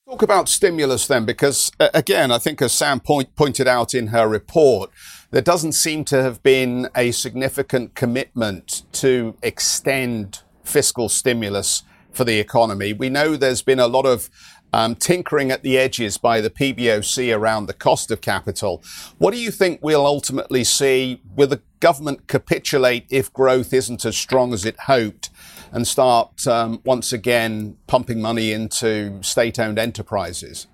Talk 0.07 0.21
about 0.21 0.47
stimulus 0.47 1.05
then, 1.05 1.25
because 1.25 1.69
uh, 1.81 1.89
again, 1.93 2.31
I 2.31 2.37
think 2.37 2.61
as 2.61 2.71
Sam 2.71 3.01
point, 3.01 3.35
pointed 3.35 3.67
out 3.67 3.93
in 3.93 4.07
her 4.07 4.25
report, 4.25 4.89
there 5.31 5.41
doesn't 5.41 5.73
seem 5.73 6.05
to 6.05 6.23
have 6.23 6.41
been 6.43 6.87
a 6.95 7.11
significant 7.11 7.93
commitment 7.93 8.83
to 8.93 9.35
extend 9.43 10.43
fiscal 10.63 11.09
stimulus 11.09 11.83
for 12.13 12.23
the 12.23 12.39
economy. 12.39 12.93
We 12.93 13.09
know 13.09 13.35
there's 13.35 13.61
been 13.61 13.81
a 13.81 13.87
lot 13.87 14.05
of 14.05 14.29
um, 14.71 14.95
tinkering 14.95 15.51
at 15.51 15.61
the 15.61 15.77
edges 15.77 16.17
by 16.17 16.39
the 16.39 16.49
PBOC 16.49 17.35
around 17.35 17.65
the 17.65 17.73
cost 17.73 18.09
of 18.09 18.21
capital. 18.21 18.81
What 19.17 19.33
do 19.33 19.39
you 19.41 19.51
think 19.51 19.81
we'll 19.81 20.05
ultimately 20.05 20.63
see? 20.63 21.21
Will 21.35 21.47
the 21.47 21.61
government 21.81 22.27
capitulate 22.27 23.05
if 23.09 23.33
growth 23.33 23.73
isn't 23.73 24.05
as 24.05 24.15
strong 24.15 24.53
as 24.53 24.63
it 24.63 24.79
hoped 24.81 25.31
and 25.71 25.87
start 25.87 26.47
um, 26.47 26.81
once 26.83 27.11
again 27.13 27.77
pumping 27.87 28.21
money 28.21 28.51
into 28.51 29.21
state 29.21 29.59
owned 29.59 29.79
enterprises? 29.79 30.67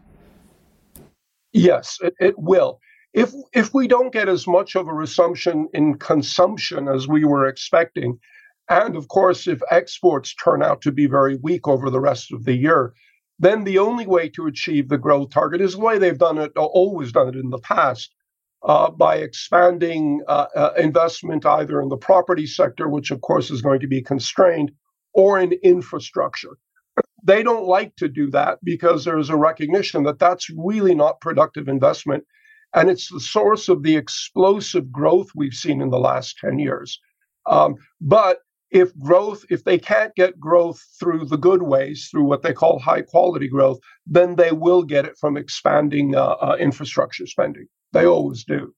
Yes, 1.51 1.97
it, 2.01 2.13
it 2.19 2.39
will. 2.39 2.79
If, 3.13 3.31
if 3.53 3.73
we 3.73 3.87
don't 3.87 4.11
get 4.11 4.27
as 4.27 4.47
much 4.47 4.75
of 4.75 4.87
a 4.87 4.93
resumption 4.93 5.69
in 5.73 5.99
consumption 5.99 6.87
as 6.87 7.07
we 7.07 7.25
were 7.25 7.47
expecting, 7.47 8.19
and 8.69 8.95
of 8.95 9.07
course, 9.07 9.47
if 9.47 9.61
exports 9.69 10.33
turn 10.33 10.63
out 10.63 10.81
to 10.81 10.91
be 10.91 11.05
very 11.05 11.35
weak 11.35 11.67
over 11.67 11.89
the 11.89 11.99
rest 11.99 12.31
of 12.31 12.45
the 12.45 12.55
year, 12.55 12.93
then 13.39 13.63
the 13.63 13.77
only 13.77 14.07
way 14.07 14.29
to 14.29 14.47
achieve 14.47 14.89
the 14.89 14.97
growth 14.97 15.29
target 15.29 15.61
is 15.61 15.73
the 15.73 15.79
way 15.79 15.97
they've 15.97 16.17
done 16.17 16.37
it, 16.37 16.51
always 16.55 17.11
done 17.11 17.27
it 17.27 17.35
in 17.35 17.49
the 17.49 17.59
past, 17.59 18.13
uh, 18.63 18.89
by 18.89 19.17
expanding 19.17 20.21
uh, 20.27 20.47
uh, 20.55 20.71
investment 20.77 21.45
either 21.45 21.81
in 21.81 21.89
the 21.89 21.97
property 21.97 22.47
sector, 22.47 22.87
which 22.87 23.11
of 23.11 23.21
course 23.21 23.51
is 23.51 23.61
going 23.61 23.79
to 23.79 23.87
be 23.87 24.01
constrained, 24.01 24.71
or 25.13 25.39
in 25.39 25.53
infrastructure. 25.63 26.57
They 27.23 27.41
don't 27.41 27.65
like 27.65 27.95
to 27.97 28.07
do 28.07 28.29
that 28.31 28.59
because 28.63 29.05
there's 29.05 29.29
a 29.29 29.37
recognition 29.37 30.03
that 30.03 30.19
that's 30.19 30.49
really 30.57 30.93
not 30.93 31.21
productive 31.21 31.67
investment. 31.67 32.25
And 32.75 32.89
it's 32.89 33.09
the 33.09 33.19
source 33.19 33.69
of 33.69 33.83
the 33.83 33.95
explosive 33.95 34.91
growth 34.91 35.29
we've 35.35 35.53
seen 35.53 35.81
in 35.81 35.89
the 35.89 35.99
last 35.99 36.37
10 36.39 36.59
years. 36.59 36.99
Um, 37.45 37.75
but 38.01 38.39
if 38.71 38.97
growth, 38.97 39.45
if 39.49 39.63
they 39.63 39.77
can't 39.77 40.13
get 40.15 40.39
growth 40.39 40.83
through 40.99 41.25
the 41.25 41.37
good 41.37 41.61
ways, 41.61 42.07
through 42.09 42.23
what 42.23 42.41
they 42.41 42.53
call 42.53 42.79
high 42.79 43.03
quality 43.03 43.47
growth, 43.47 43.79
then 44.07 44.35
they 44.35 44.51
will 44.51 44.81
get 44.81 45.05
it 45.05 45.15
from 45.17 45.37
expanding 45.37 46.15
uh, 46.15 46.35
uh, 46.41 46.57
infrastructure 46.59 47.27
spending. 47.27 47.67
They 47.93 48.05
always 48.05 48.43
do. 48.43 48.73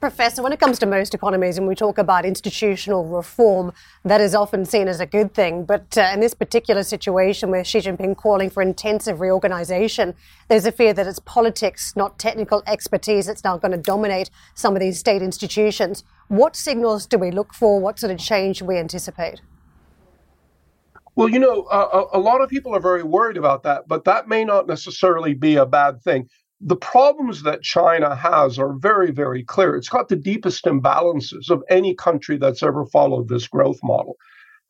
Professor, 0.00 0.42
when 0.42 0.52
it 0.52 0.58
comes 0.58 0.78
to 0.78 0.86
most 0.86 1.14
economies 1.14 1.58
and 1.58 1.68
we 1.68 1.74
talk 1.74 1.98
about 1.98 2.24
institutional 2.24 3.06
reform, 3.06 3.72
that 4.02 4.20
is 4.20 4.34
often 4.34 4.64
seen 4.64 4.88
as 4.88 4.98
a 4.98 5.04
good 5.04 5.34
thing. 5.34 5.64
But 5.64 5.96
uh, 5.98 6.10
in 6.14 6.20
this 6.20 6.32
particular 6.32 6.82
situation 6.82 7.50
where 7.50 7.62
Xi 7.64 7.80
Jinping 7.80 8.16
calling 8.16 8.48
for 8.48 8.62
intensive 8.62 9.20
reorganization, 9.20 10.14
there's 10.48 10.64
a 10.64 10.72
fear 10.72 10.94
that 10.94 11.06
it's 11.06 11.18
politics, 11.18 11.94
not 11.96 12.18
technical 12.18 12.62
expertise, 12.66 13.26
that's 13.26 13.44
now 13.44 13.58
going 13.58 13.72
to 13.72 13.78
dominate 13.78 14.30
some 14.54 14.74
of 14.74 14.80
these 14.80 14.98
state 14.98 15.20
institutions. 15.20 16.02
What 16.28 16.56
signals 16.56 17.06
do 17.06 17.18
we 17.18 17.30
look 17.30 17.52
for? 17.52 17.78
What 17.78 17.98
sort 17.98 18.12
of 18.12 18.18
change 18.18 18.56
should 18.58 18.68
we 18.68 18.78
anticipate? 18.78 19.42
Well, 21.14 21.28
you 21.28 21.38
know, 21.38 21.64
uh, 21.64 22.06
a 22.12 22.18
lot 22.18 22.40
of 22.40 22.48
people 22.48 22.74
are 22.74 22.80
very 22.80 23.02
worried 23.02 23.36
about 23.36 23.64
that, 23.64 23.86
but 23.86 24.04
that 24.04 24.28
may 24.28 24.44
not 24.44 24.66
necessarily 24.66 25.34
be 25.34 25.56
a 25.56 25.66
bad 25.66 26.02
thing 26.02 26.28
the 26.60 26.76
problems 26.76 27.42
that 27.42 27.62
China 27.62 28.14
has 28.14 28.58
are 28.58 28.74
very, 28.74 29.10
very 29.10 29.42
clear. 29.42 29.76
It's 29.76 29.88
got 29.88 30.08
the 30.08 30.16
deepest 30.16 30.66
imbalances 30.66 31.48
of 31.48 31.62
any 31.70 31.94
country 31.94 32.36
that's 32.36 32.62
ever 32.62 32.84
followed 32.86 33.28
this 33.28 33.48
growth 33.48 33.78
model. 33.82 34.16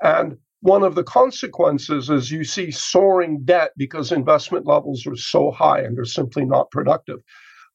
And 0.03 0.37
one 0.61 0.83
of 0.83 0.95
the 0.95 1.03
consequences 1.03 2.09
is 2.09 2.31
you 2.31 2.45
see 2.45 2.71
soaring 2.71 3.41
debt 3.45 3.73
because 3.77 4.13
investment 4.13 4.67
levels 4.67 5.07
are 5.07 5.17
so 5.17 5.51
high 5.51 5.81
and 5.81 5.97
they're 5.97 6.05
simply 6.05 6.45
not 6.45 6.71
productive. 6.71 7.21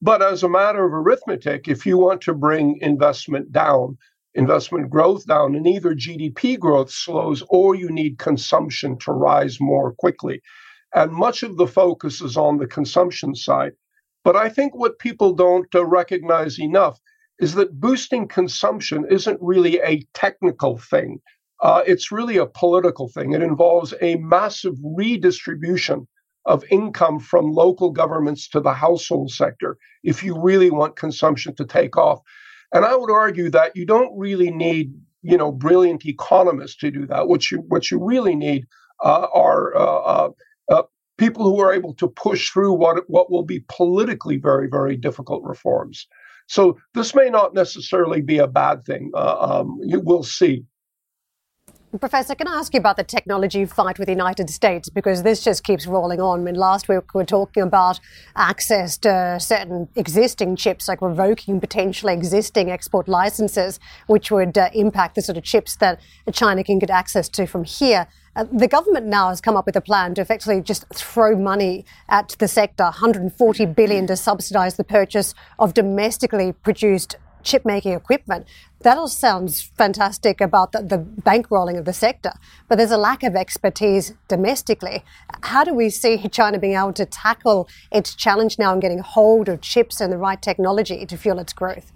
But 0.02 0.22
as 0.22 0.44
a 0.44 0.50
matter 0.50 0.86
of 0.86 0.94
arithmetic, 0.94 1.68
if 1.68 1.86
you 1.86 1.98
want 1.98 2.22
to 2.22 2.34
bring 2.34 2.78
investment 2.82 3.52
down, 3.52 3.98
investment 4.34 4.90
growth 4.90 5.26
down, 5.26 5.56
and 5.56 5.68
either 5.68 5.96
GDP 5.96 6.60
growth 6.60 6.92
slows 6.92 7.44
or 7.50 7.76
you 7.76 7.90
need 7.90 8.20
consumption 8.20 8.98
to 9.00 9.12
rise 9.12 9.60
more 9.60 9.94
quickly. 9.94 10.42
And 10.94 11.12
much 11.12 11.44
of 11.44 11.58
the 11.58 11.68
focus 11.68 12.22
is 12.22 12.38
on 12.38 12.58
the 12.58 12.68
consumption 12.68 13.36
side. 13.36 13.74
But 14.26 14.36
I 14.36 14.50
think 14.50 14.76
what 14.76 14.98
people 14.98 15.34
don't 15.34 15.74
uh, 15.76 15.86
recognize 15.86 16.60
enough 16.60 17.00
is 17.40 17.54
that 17.54 17.80
boosting 17.80 18.28
consumption 18.28 19.06
isn't 19.10 19.40
really 19.40 19.80
a 19.82 20.02
technical 20.16 20.80
thing. 20.80 21.22
Uh, 21.62 21.84
it's 21.86 22.12
really 22.12 22.38
a 22.38 22.48
political 22.48 23.08
thing. 23.08 23.34
It 23.34 23.44
involves 23.44 23.94
a 24.02 24.16
massive 24.16 24.74
redistribution 24.84 26.08
of 26.46 26.66
income 26.72 27.20
from 27.20 27.52
local 27.52 27.92
governments 27.92 28.50
to 28.50 28.60
the 28.60 28.74
household 28.74 29.32
sector 29.32 29.78
if 30.04 30.24
you 30.24 30.40
really 30.40 30.72
want 30.72 30.96
consumption 30.96 31.56
to 31.56 31.66
take 31.66 31.96
off. 31.96 32.20
And 32.74 32.84
I 32.84 32.96
would 32.96 33.12
argue 33.12 33.52
that 33.52 33.76
you 33.76 33.86
don't 33.86 34.18
really 34.18 34.50
need, 34.50 34.94
you 35.22 35.38
know, 35.38 35.52
brilliant 35.52 36.06
economists 36.06 36.78
to 36.78 36.90
do 36.90 37.06
that. 37.08 37.28
What 37.28 37.52
you 37.52 37.60
what 37.68 37.92
you 37.92 38.04
really 38.04 38.36
need 38.36 38.66
uh, 39.04 39.28
are 39.34 39.76
uh, 39.76 40.00
uh, 40.00 40.30
uh 40.72 40.84
people 41.18 41.44
who 41.44 41.60
are 41.60 41.74
able 41.74 41.94
to 41.96 42.08
push 42.08 42.52
through 42.52 42.74
what 42.74 43.04
what 43.10 43.32
will 43.32 43.44
be 43.44 43.64
politically 43.70 44.38
very 44.38 44.68
very 44.68 44.98
difficult 44.98 45.44
reforms. 45.44 46.08
So 46.48 46.78
this 46.94 47.16
may 47.16 47.30
not 47.30 47.54
necessarily 47.54 48.22
be 48.22 48.38
a 48.38 48.48
bad 48.48 48.86
thing. 48.86 49.12
Uh, 49.16 49.64
um, 49.64 49.80
will 49.82 50.24
see. 50.24 50.66
Professor, 52.00 52.36
can 52.36 52.48
I 52.48 52.56
ask 52.56 52.74
you 52.74 52.80
about 52.80 52.98
the 52.98 53.04
technology 53.04 53.64
fight 53.66 53.98
with 54.00 54.08
the 54.08 54.12
United 54.12 54.50
States? 54.50 54.90
Because 54.90 55.24
this 55.24 55.44
just 55.44 55.64
keeps 55.64 55.88
rolling 55.88 56.20
on. 56.20 56.42
I 56.42 56.44
mean, 56.44 56.56
last 56.56 56.90
week 56.90 57.14
we 57.14 57.20
were 57.20 57.26
talking 57.26 57.64
about 57.64 58.00
access 58.36 58.98
to 59.00 59.38
certain 59.40 59.88
existing 59.96 60.58
chips, 60.58 60.88
like 60.88 61.02
revoking 61.02 61.60
potentially 61.62 62.14
existing 62.14 62.70
export 62.70 63.08
licenses, 63.08 63.80
which 64.08 64.30
would 64.30 64.58
uh, 64.58 64.70
impact 64.74 65.16
the 65.16 65.22
sort 65.22 65.38
of 65.38 65.44
chips 65.44 65.78
that 65.78 66.02
China 66.34 66.64
can 66.64 66.80
get 66.80 66.90
access 66.90 67.30
to 67.30 67.46
from 67.46 67.64
here. 67.64 68.08
Uh, 68.36 68.46
the 68.52 68.68
government 68.68 69.06
now 69.06 69.30
has 69.30 69.40
come 69.40 69.56
up 69.56 69.66
with 69.66 69.78
a 69.78 69.82
plan 69.82 70.14
to 70.14 70.22
effectively 70.22 70.62
just 70.62 70.86
throw 70.94 71.38
money 71.38 71.86
at 72.10 72.36
the 72.40 72.48
sector, 72.48 72.84
140 72.84 73.66
billion 73.68 74.06
to 74.08 74.16
subsidise 74.18 74.76
the 74.76 74.84
purchase 74.84 75.34
of 75.58 75.74
domestically 75.74 76.52
produced 76.52 77.16
chip 77.44 77.64
making 77.64 77.94
equipment. 77.94 78.46
That 78.82 78.98
all 78.98 79.08
sounds 79.08 79.62
fantastic 79.62 80.42
about 80.42 80.74
the, 80.74 80.82
the 80.82 80.98
bankrolling 80.98 81.78
of 81.78 81.86
the 81.86 81.94
sector, 81.94 82.34
but 82.68 82.78
there's 82.78 82.92
a 82.92 82.98
lack 82.98 83.24
of 83.24 83.36
expertise 83.36 84.14
domestically. 84.28 85.06
How 85.44 85.64
do 85.64 85.74
we 85.74 85.90
see 85.90 86.18
China 86.32 86.60
being 86.60 86.76
able 86.76 86.94
to 86.94 87.06
tackle 87.06 87.70
its 87.92 88.16
challenge 88.16 88.60
now 88.60 88.74
in 88.74 88.82
getting 88.82 89.00
hold 89.00 89.48
of 89.48 89.62
chips 89.62 90.02
and 90.02 90.12
the 90.12 90.18
right 90.18 90.42
technology 90.42 91.06
to 91.06 91.16
fuel 91.16 91.40
its 91.40 91.54
growth? 91.54 91.92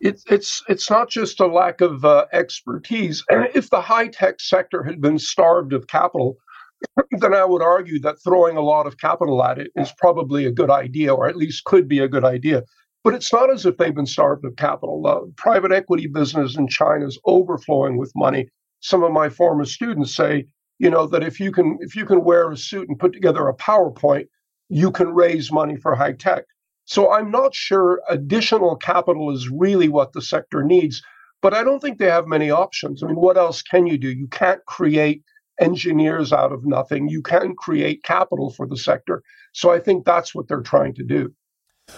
It's 0.00 0.24
it's 0.30 0.62
it's 0.68 0.90
not 0.90 1.10
just 1.10 1.40
a 1.40 1.46
lack 1.46 1.80
of 1.80 2.04
uh, 2.04 2.26
expertise. 2.32 3.22
If 3.28 3.70
the 3.70 3.80
high 3.80 4.08
tech 4.08 4.40
sector 4.40 4.82
had 4.82 5.00
been 5.00 5.18
starved 5.18 5.72
of 5.72 5.86
capital, 5.88 6.36
then 7.12 7.34
I 7.34 7.44
would 7.44 7.62
argue 7.62 8.00
that 8.00 8.22
throwing 8.22 8.56
a 8.56 8.62
lot 8.62 8.86
of 8.86 8.98
capital 8.98 9.44
at 9.44 9.58
it 9.58 9.70
is 9.76 9.92
probably 9.98 10.46
a 10.46 10.52
good 10.52 10.70
idea, 10.70 11.14
or 11.14 11.28
at 11.28 11.36
least 11.36 11.64
could 11.64 11.86
be 11.86 11.98
a 11.98 12.08
good 12.08 12.24
idea. 12.24 12.64
But 13.04 13.14
it's 13.14 13.32
not 13.32 13.50
as 13.50 13.64
if 13.64 13.76
they've 13.76 13.94
been 13.94 14.06
starved 14.06 14.44
of 14.44 14.56
capital. 14.56 15.02
The 15.02 15.32
private 15.36 15.72
equity 15.72 16.06
business 16.06 16.56
in 16.56 16.68
China 16.68 17.06
is 17.06 17.18
overflowing 17.24 17.96
with 17.96 18.12
money. 18.14 18.48
Some 18.80 19.02
of 19.02 19.12
my 19.12 19.28
former 19.28 19.64
students 19.64 20.14
say, 20.14 20.46
you 20.78 20.90
know, 20.90 21.06
that 21.06 21.22
if 21.22 21.40
you 21.40 21.52
can 21.52 21.78
if 21.80 21.94
you 21.94 22.06
can 22.06 22.24
wear 22.24 22.50
a 22.50 22.56
suit 22.56 22.88
and 22.88 22.98
put 22.98 23.12
together 23.12 23.48
a 23.48 23.56
PowerPoint, 23.56 24.28
you 24.68 24.90
can 24.90 25.14
raise 25.14 25.52
money 25.52 25.76
for 25.76 25.94
high 25.94 26.12
tech. 26.12 26.44
So 26.90 27.12
I'm 27.12 27.30
not 27.30 27.54
sure 27.54 28.02
additional 28.08 28.74
capital 28.74 29.30
is 29.30 29.48
really 29.48 29.88
what 29.88 30.12
the 30.12 30.20
sector 30.20 30.64
needs, 30.64 31.00
but 31.40 31.54
I 31.54 31.62
don't 31.62 31.78
think 31.78 31.98
they 31.98 32.10
have 32.10 32.26
many 32.26 32.50
options. 32.50 33.00
I 33.00 33.06
mean, 33.06 33.14
what 33.14 33.38
else 33.38 33.62
can 33.62 33.86
you 33.86 33.96
do? 33.96 34.10
You 34.10 34.26
can't 34.26 34.64
create 34.64 35.22
engineers 35.60 36.32
out 36.32 36.50
of 36.50 36.66
nothing. 36.66 37.08
You 37.08 37.22
can 37.22 37.54
create 37.54 38.02
capital 38.02 38.50
for 38.50 38.66
the 38.66 38.76
sector. 38.76 39.22
So 39.52 39.70
I 39.70 39.78
think 39.78 40.04
that's 40.04 40.34
what 40.34 40.48
they're 40.48 40.62
trying 40.62 40.94
to 40.94 41.04
do. 41.04 41.32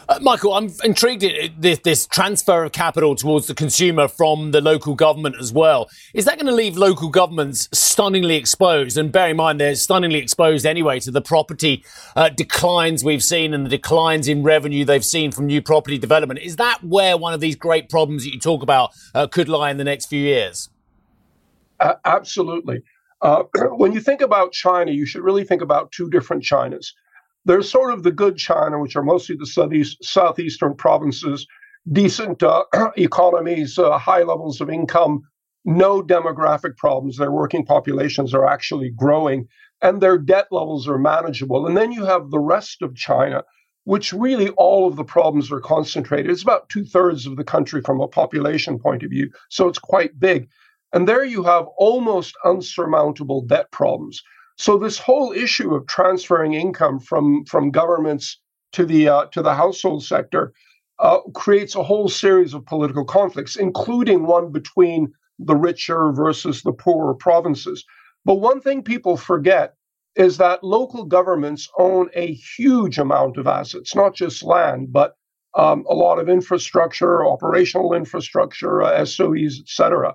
Uh, 0.08 0.18
Michael, 0.20 0.54
I'm 0.54 0.70
intrigued 0.84 1.24
at 1.24 1.60
this, 1.60 1.78
this, 1.80 2.06
transfer 2.06 2.64
of 2.64 2.72
capital 2.72 3.14
towards 3.14 3.46
the 3.46 3.54
consumer 3.54 4.08
from 4.08 4.50
the 4.50 4.60
local 4.60 4.94
government 4.94 5.36
as 5.40 5.52
well. 5.52 5.88
Is 6.14 6.24
that 6.24 6.36
going 6.36 6.46
to 6.46 6.52
leave 6.52 6.76
local 6.76 7.08
governments 7.08 7.68
stunningly 7.72 8.36
exposed? 8.36 8.98
And 8.98 9.12
bear 9.12 9.28
in 9.28 9.36
mind, 9.36 9.60
they're 9.60 9.74
stunningly 9.74 10.18
exposed 10.18 10.66
anyway 10.66 11.00
to 11.00 11.10
the 11.10 11.22
property 11.22 11.84
uh, 12.16 12.28
declines 12.28 13.04
we've 13.04 13.22
seen 13.22 13.54
and 13.54 13.64
the 13.66 13.70
declines 13.70 14.28
in 14.28 14.42
revenue 14.42 14.84
they've 14.84 15.04
seen 15.04 15.30
from 15.32 15.46
new 15.46 15.62
property 15.62 15.98
development. 15.98 16.40
Is 16.40 16.56
that 16.56 16.82
where 16.82 17.16
one 17.16 17.32
of 17.32 17.40
these 17.40 17.56
great 17.56 17.88
problems 17.88 18.24
that 18.24 18.32
you 18.32 18.40
talk 18.40 18.62
about 18.62 18.90
uh, 19.14 19.26
could 19.26 19.48
lie 19.48 19.70
in 19.70 19.76
the 19.76 19.84
next 19.84 20.06
few 20.06 20.20
years? 20.20 20.68
absolutely. 22.04 22.82
Uh, 23.20 23.44
when 23.72 23.92
you 23.92 24.00
think 24.00 24.20
about 24.20 24.52
China, 24.52 24.90
you 24.90 25.06
should 25.06 25.22
really 25.22 25.44
think 25.44 25.62
about 25.62 25.92
two 25.92 26.10
different 26.10 26.42
Chinas. 26.42 26.92
There's 27.44 27.70
sort 27.70 27.92
of 27.92 28.02
the 28.02 28.12
good 28.12 28.36
China, 28.36 28.78
which 28.78 28.94
are 28.94 29.02
mostly 29.02 29.36
the 29.36 29.46
southeast, 29.46 30.04
southeastern 30.04 30.76
provinces, 30.76 31.46
decent 31.90 32.42
uh, 32.42 32.64
economies, 32.96 33.78
uh, 33.78 33.98
high 33.98 34.22
levels 34.22 34.60
of 34.60 34.70
income, 34.70 35.22
no 35.64 36.02
demographic 36.02 36.76
problems. 36.76 37.16
Their 37.16 37.32
working 37.32 37.64
populations 37.64 38.32
are 38.32 38.46
actually 38.46 38.90
growing, 38.90 39.48
and 39.80 40.00
their 40.00 40.18
debt 40.18 40.46
levels 40.52 40.86
are 40.86 40.98
manageable. 40.98 41.66
And 41.66 41.76
then 41.76 41.90
you 41.90 42.04
have 42.04 42.30
the 42.30 42.38
rest 42.38 42.82
of 42.82 42.94
China, 42.94 43.42
which 43.84 44.12
really 44.12 44.50
all 44.50 44.86
of 44.86 44.94
the 44.94 45.04
problems 45.04 45.50
are 45.50 45.60
concentrated. 45.60 46.30
It's 46.30 46.42
about 46.42 46.68
two 46.68 46.84
thirds 46.84 47.26
of 47.26 47.36
the 47.36 47.44
country 47.44 47.80
from 47.80 48.00
a 48.00 48.08
population 48.08 48.78
point 48.78 49.02
of 49.02 49.10
view, 49.10 49.30
so 49.48 49.68
it's 49.68 49.78
quite 49.80 50.18
big. 50.20 50.48
And 50.92 51.08
there 51.08 51.24
you 51.24 51.42
have 51.42 51.66
almost 51.78 52.36
unsurmountable 52.44 53.42
debt 53.42 53.70
problems. 53.72 54.22
So 54.56 54.78
this 54.78 54.98
whole 54.98 55.32
issue 55.32 55.74
of 55.74 55.86
transferring 55.86 56.54
income 56.54 57.00
from 57.00 57.44
from 57.46 57.70
governments 57.70 58.40
to 58.72 58.84
the 58.84 59.08
uh, 59.08 59.26
to 59.32 59.42
the 59.42 59.54
household 59.54 60.04
sector 60.04 60.52
uh, 60.98 61.20
creates 61.34 61.74
a 61.74 61.82
whole 61.82 62.08
series 62.08 62.54
of 62.54 62.66
political 62.66 63.04
conflicts, 63.04 63.56
including 63.56 64.26
one 64.26 64.52
between 64.52 65.12
the 65.38 65.56
richer 65.56 66.12
versus 66.12 66.62
the 66.62 66.72
poorer 66.72 67.14
provinces. 67.14 67.84
But 68.24 68.36
one 68.36 68.60
thing 68.60 68.82
people 68.82 69.16
forget 69.16 69.74
is 70.14 70.36
that 70.38 70.62
local 70.62 71.04
governments 71.04 71.68
own 71.78 72.10
a 72.14 72.34
huge 72.34 72.98
amount 72.98 73.38
of 73.38 73.46
assets, 73.46 73.94
not 73.94 74.14
just 74.14 74.42
land, 74.42 74.92
but 74.92 75.16
um, 75.54 75.84
a 75.88 75.94
lot 75.94 76.18
of 76.18 76.28
infrastructure, 76.28 77.26
operational 77.26 77.94
infrastructure, 77.94 78.82
uh, 78.82 79.04
SOEs, 79.04 79.60
etc. 79.60 80.14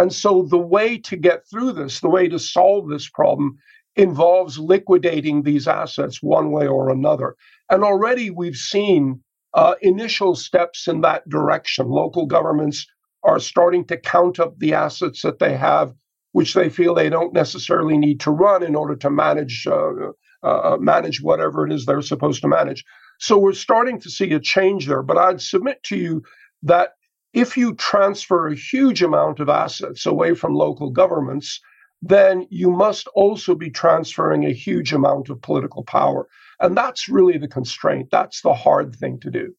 And 0.00 0.14
so 0.14 0.46
the 0.48 0.56
way 0.76 0.96
to 0.96 1.14
get 1.14 1.46
through 1.46 1.72
this, 1.72 2.00
the 2.00 2.08
way 2.08 2.26
to 2.26 2.38
solve 2.38 2.88
this 2.88 3.06
problem 3.10 3.58
involves 3.96 4.58
liquidating 4.58 5.42
these 5.42 5.68
assets 5.68 6.22
one 6.22 6.52
way 6.52 6.66
or 6.66 6.88
another. 6.88 7.36
And 7.68 7.84
already 7.84 8.30
we've 8.30 8.56
seen 8.56 9.20
uh, 9.52 9.74
initial 9.82 10.34
steps 10.34 10.88
in 10.88 11.02
that 11.02 11.28
direction. 11.28 11.86
Local 11.88 12.24
governments 12.24 12.86
are 13.24 13.38
starting 13.38 13.84
to 13.88 13.98
count 13.98 14.40
up 14.40 14.58
the 14.58 14.72
assets 14.72 15.20
that 15.20 15.38
they 15.38 15.54
have, 15.54 15.92
which 16.32 16.54
they 16.54 16.70
feel 16.70 16.94
they 16.94 17.10
don't 17.10 17.34
necessarily 17.34 17.98
need 17.98 18.20
to 18.20 18.30
run 18.30 18.62
in 18.62 18.74
order 18.74 18.96
to 18.96 19.10
manage 19.10 19.66
uh, 19.66 20.12
uh, 20.42 20.78
manage 20.80 21.20
whatever 21.20 21.66
it 21.66 21.72
is 21.74 21.84
they're 21.84 22.00
supposed 22.00 22.40
to 22.40 22.48
manage. 22.48 22.82
So 23.18 23.36
we're 23.36 23.52
starting 23.52 24.00
to 24.00 24.08
see 24.08 24.32
a 24.32 24.40
change 24.40 24.86
there. 24.86 25.02
But 25.02 25.18
I'd 25.18 25.42
submit 25.42 25.82
to 25.90 25.96
you 25.98 26.22
that 26.62 26.94
if 27.32 27.56
you 27.56 27.74
transfer 27.74 28.48
a 28.48 28.54
huge 28.54 29.02
amount 29.02 29.40
of 29.40 29.48
assets 29.48 30.06
away 30.06 30.34
from 30.34 30.54
local 30.54 30.90
governments, 30.90 31.60
then 32.02 32.46
you 32.50 32.70
must 32.70 33.06
also 33.08 33.54
be 33.54 33.70
transferring 33.70 34.44
a 34.44 34.52
huge 34.52 34.92
amount 34.92 35.28
of 35.28 35.40
political 35.42 35.84
power. 35.84 36.26
And 36.60 36.76
that's 36.76 37.08
really 37.08 37.38
the 37.38 37.48
constraint. 37.48 38.08
That's 38.10 38.42
the 38.42 38.54
hard 38.54 38.96
thing 38.96 39.20
to 39.20 39.30
do. 39.30 39.54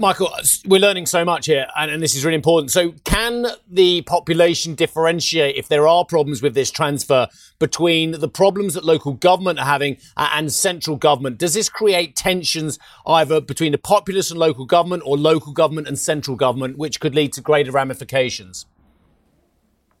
Michael, 0.00 0.30
we're 0.64 0.80
learning 0.80 1.06
so 1.06 1.24
much 1.24 1.46
here, 1.46 1.66
and, 1.76 1.90
and, 1.90 2.00
this 2.00 2.14
is 2.14 2.24
really 2.24 2.36
important. 2.36 2.70
So, 2.70 2.92
can 3.02 3.46
the 3.68 4.02
population 4.02 4.76
differentiate 4.76 5.56
if 5.56 5.66
there 5.66 5.88
are 5.88 6.04
problems 6.04 6.40
with 6.40 6.54
this 6.54 6.70
transfer 6.70 7.26
between 7.58 8.12
the 8.12 8.28
problems 8.28 8.74
that 8.74 8.84
local 8.84 9.14
government 9.14 9.58
are 9.58 9.64
having 9.64 9.96
and 10.16 10.52
central 10.52 10.96
government? 10.96 11.38
Does 11.38 11.54
this 11.54 11.68
create 11.68 12.14
tensions 12.14 12.78
either 13.08 13.40
between 13.40 13.72
the 13.72 13.78
populace 13.78 14.30
and 14.30 14.38
local 14.38 14.66
government 14.66 15.02
or 15.04 15.18
local 15.18 15.52
government 15.52 15.88
and 15.88 15.98
central 15.98 16.36
government, 16.36 16.78
which 16.78 17.00
could 17.00 17.16
lead 17.16 17.32
to 17.32 17.40
greater 17.40 17.72
ramifications? 17.72 18.66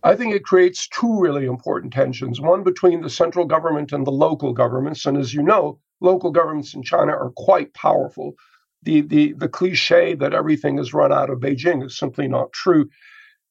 I 0.04 0.14
think 0.14 0.32
it 0.32 0.44
creates 0.44 0.86
two 0.86 1.18
really 1.18 1.46
important 1.46 1.92
tensions 1.92 2.40
one 2.40 2.62
between 2.62 3.00
the 3.00 3.10
central 3.10 3.46
government 3.46 3.92
and 3.92 4.06
the 4.06 4.12
local 4.12 4.52
governments. 4.52 5.06
And 5.06 5.18
as 5.18 5.34
you 5.34 5.42
know, 5.42 5.80
local 6.00 6.30
governments 6.30 6.72
in 6.74 6.84
China 6.84 7.10
are 7.10 7.32
quite 7.36 7.74
powerful. 7.74 8.34
The, 8.82 9.00
the, 9.02 9.32
the 9.32 9.48
cliche 9.48 10.14
that 10.14 10.34
everything 10.34 10.78
is 10.78 10.94
run 10.94 11.12
out 11.12 11.30
of 11.30 11.40
Beijing 11.40 11.84
is 11.84 11.98
simply 11.98 12.28
not 12.28 12.52
true. 12.52 12.88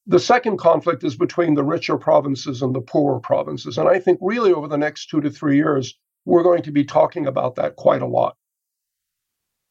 The 0.06 0.18
second 0.18 0.56
conflict 0.56 1.04
is 1.04 1.16
between 1.16 1.54
the 1.54 1.64
richer 1.64 1.98
provinces 1.98 2.62
and 2.62 2.74
the 2.74 2.80
poorer 2.80 3.20
provinces. 3.20 3.76
And 3.76 3.88
I 3.88 3.98
think 3.98 4.18
really 4.22 4.52
over 4.52 4.66
the 4.66 4.78
next 4.78 5.10
two 5.10 5.20
to 5.20 5.30
three 5.30 5.56
years, 5.56 5.94
we're 6.24 6.42
going 6.42 6.62
to 6.62 6.72
be 6.72 6.84
talking 6.84 7.26
about 7.26 7.56
that 7.56 7.76
quite 7.76 8.02
a 8.02 8.06
lot. 8.06 8.36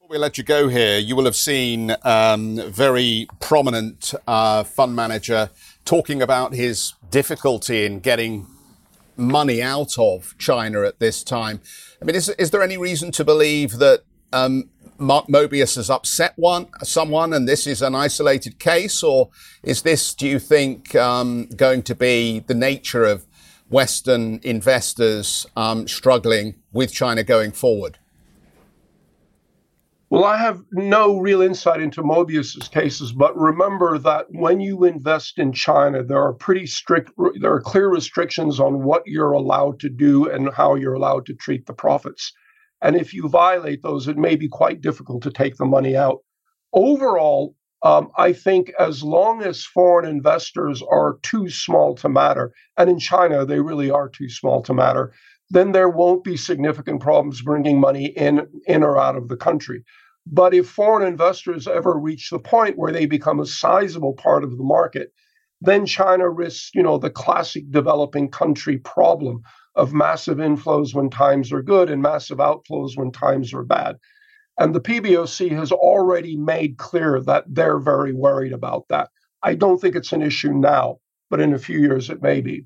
We 0.09 0.17
let 0.17 0.37
you 0.37 0.43
go 0.43 0.69
here, 0.69 0.97
you 0.99 1.17
will 1.17 1.25
have 1.25 1.35
seen 1.35 1.93
um, 2.03 2.61
very 2.71 3.27
prominent 3.41 4.13
uh, 4.25 4.63
fund 4.63 4.95
manager 4.95 5.49
talking 5.83 6.21
about 6.21 6.53
his 6.53 6.93
difficulty 7.09 7.83
in 7.83 7.99
getting 7.99 8.47
money 9.17 9.61
out 9.61 9.97
of 9.97 10.33
China 10.37 10.83
at 10.83 10.99
this 10.99 11.23
time. 11.23 11.59
I 12.01 12.05
mean, 12.05 12.15
is, 12.15 12.29
is 12.29 12.51
there 12.51 12.63
any 12.63 12.77
reason 12.77 13.11
to 13.13 13.25
believe 13.25 13.79
that 13.79 14.03
um, 14.31 14.69
Mark 14.99 15.27
Mobius 15.27 15.75
has 15.75 15.89
upset 15.89 16.33
one 16.35 16.67
someone, 16.83 17.33
and 17.33 17.47
this 17.47 17.67
is 17.67 17.81
an 17.81 17.95
isolated 17.95 18.59
case, 18.59 19.03
or 19.03 19.29
is 19.63 19.83
this, 19.83 20.13
do 20.13 20.27
you 20.27 20.39
think, 20.39 20.95
um, 20.95 21.47
going 21.55 21.83
to 21.83 21.95
be 21.95 22.39
the 22.39 22.55
nature 22.55 23.03
of 23.03 23.25
Western 23.69 24.39
investors 24.43 25.45
um, 25.55 25.87
struggling 25.87 26.55
with 26.71 26.93
China 26.93 27.23
going 27.23 27.51
forward? 27.51 27.99
Well, 30.09 30.23
I 30.23 30.37
have 30.37 30.63
no 30.71 31.19
real 31.19 31.41
insight 31.41 31.81
into 31.81 32.01
Mobius's 32.01 32.69
cases, 32.69 33.11
but 33.11 33.37
remember 33.37 33.97
that 33.97 34.27
when 34.29 34.61
you 34.61 34.85
invest 34.85 35.37
in 35.37 35.51
China, 35.51 36.01
there 36.01 36.21
are 36.23 36.33
pretty 36.33 36.65
strict, 36.65 37.11
there 37.41 37.51
are 37.51 37.59
clear 37.59 37.89
restrictions 37.89 38.57
on 38.57 38.83
what 38.83 39.03
you're 39.05 39.33
allowed 39.33 39.81
to 39.81 39.89
do 39.89 40.29
and 40.29 40.53
how 40.53 40.75
you're 40.75 40.93
allowed 40.93 41.25
to 41.25 41.33
treat 41.33 41.65
the 41.65 41.73
profits. 41.73 42.31
And 42.81 42.95
if 42.95 43.13
you 43.13 43.27
violate 43.27 43.81
those, 43.81 44.07
it 44.07 44.17
may 44.17 44.35
be 44.35 44.47
quite 44.47 44.81
difficult 44.81 45.23
to 45.23 45.31
take 45.31 45.57
the 45.57 45.65
money 45.65 45.95
out. 45.95 46.19
Overall, 46.73 47.55
um, 47.83 48.09
I 48.17 48.33
think 48.33 48.71
as 48.79 49.03
long 49.03 49.43
as 49.43 49.63
foreign 49.63 50.09
investors 50.09 50.81
are 50.81 51.19
too 51.21 51.49
small 51.49 51.95
to 51.95 52.09
matter, 52.09 52.51
and 52.77 52.89
in 52.89 52.99
China 52.99 53.45
they 53.45 53.59
really 53.59 53.89
are 53.91 54.09
too 54.09 54.29
small 54.29 54.61
to 54.63 54.73
matter, 54.73 55.13
then 55.49 55.71
there 55.71 55.89
won't 55.89 56.23
be 56.23 56.37
significant 56.37 57.01
problems 57.01 57.41
bringing 57.41 57.79
money 57.79 58.07
in, 58.07 58.47
in 58.67 58.83
or 58.83 58.97
out 58.97 59.15
of 59.15 59.27
the 59.27 59.37
country. 59.37 59.83
But 60.25 60.53
if 60.53 60.67
foreign 60.67 61.07
investors 61.07 61.67
ever 61.67 61.97
reach 61.97 62.29
the 62.29 62.39
point 62.39 62.77
where 62.77 62.91
they 62.91 63.05
become 63.05 63.39
a 63.39 63.45
sizable 63.45 64.13
part 64.13 64.43
of 64.43 64.57
the 64.57 64.63
market, 64.63 65.13
then 65.61 65.85
China 65.85 66.29
risks, 66.29 66.71
you 66.73 66.83
know, 66.83 66.97
the 66.97 67.09
classic 67.09 67.69
developing 67.71 68.29
country 68.29 68.77
problem 68.77 69.41
of 69.75 69.93
massive 69.93 70.37
inflows 70.37 70.93
when 70.93 71.09
times 71.09 71.51
are 71.51 71.61
good 71.61 71.89
and 71.89 72.01
massive 72.01 72.37
outflows 72.39 72.95
when 72.95 73.11
times 73.11 73.53
are 73.53 73.63
bad. 73.63 73.97
And 74.59 74.73
the 74.73 74.81
PBOC 74.81 75.51
has 75.51 75.71
already 75.71 76.35
made 76.35 76.77
clear 76.77 77.21
that 77.21 77.45
they're 77.47 77.79
very 77.79 78.13
worried 78.13 78.53
about 78.53 78.85
that. 78.89 79.09
I 79.43 79.53
don't 79.53 79.79
think 79.79 79.95
it's 79.95 80.13
an 80.13 80.23
issue 80.23 80.53
now, 80.53 80.97
but 81.29 81.39
in 81.39 81.53
a 81.53 81.59
few 81.59 81.79
years 81.79 82.09
it 82.09 82.21
may 82.21 82.41
be. 82.41 82.65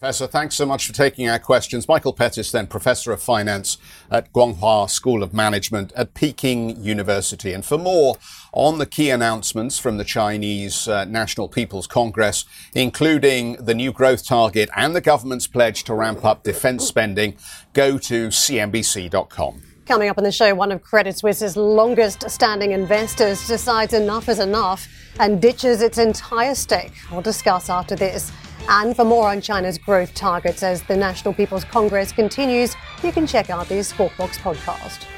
Professor, 0.00 0.28
thanks 0.28 0.54
so 0.54 0.64
much 0.64 0.86
for 0.86 0.92
taking 0.92 1.28
our 1.28 1.40
questions. 1.40 1.88
Michael 1.88 2.12
Pettis, 2.12 2.52
then 2.52 2.68
Professor 2.68 3.10
of 3.10 3.20
Finance 3.20 3.78
at 4.12 4.32
Guanghua 4.32 4.88
School 4.88 5.24
of 5.24 5.34
Management 5.34 5.92
at 5.96 6.14
Peking 6.14 6.80
University. 6.80 7.52
And 7.52 7.64
for 7.64 7.78
more 7.78 8.14
on 8.52 8.78
the 8.78 8.86
key 8.86 9.10
announcements 9.10 9.76
from 9.76 9.96
the 9.96 10.04
Chinese 10.04 10.86
uh, 10.86 11.04
National 11.06 11.48
People's 11.48 11.88
Congress, 11.88 12.44
including 12.76 13.54
the 13.54 13.74
new 13.74 13.90
growth 13.90 14.24
target 14.24 14.70
and 14.76 14.94
the 14.94 15.00
government's 15.00 15.48
pledge 15.48 15.82
to 15.82 15.94
ramp 15.94 16.24
up 16.24 16.44
defense 16.44 16.86
spending, 16.86 17.36
go 17.72 17.98
to 17.98 18.28
cnbc.com. 18.28 19.62
Coming 19.84 20.10
up 20.10 20.18
on 20.18 20.22
the 20.22 20.30
show, 20.30 20.54
one 20.54 20.70
of 20.70 20.80
Credit 20.80 21.18
Suisse's 21.18 21.56
longest 21.56 22.30
standing 22.30 22.70
investors 22.70 23.44
decides 23.48 23.94
enough 23.94 24.28
is 24.28 24.38
enough 24.38 24.86
and 25.18 25.42
ditches 25.42 25.82
its 25.82 25.98
entire 25.98 26.54
stake. 26.54 26.92
We'll 27.10 27.20
discuss 27.20 27.68
after 27.68 27.96
this. 27.96 28.30
And 28.68 28.94
for 28.94 29.04
more 29.04 29.28
on 29.28 29.40
China's 29.40 29.78
growth 29.78 30.14
targets 30.14 30.62
as 30.62 30.82
the 30.82 30.96
National 30.96 31.34
People's 31.34 31.64
Congress 31.64 32.12
continues, 32.12 32.74
you 33.02 33.12
can 33.12 33.26
check 33.26 33.50
out 33.50 33.68
the 33.68 33.82
Squawk 33.82 34.16
Box 34.16 34.38
podcast. 34.38 35.17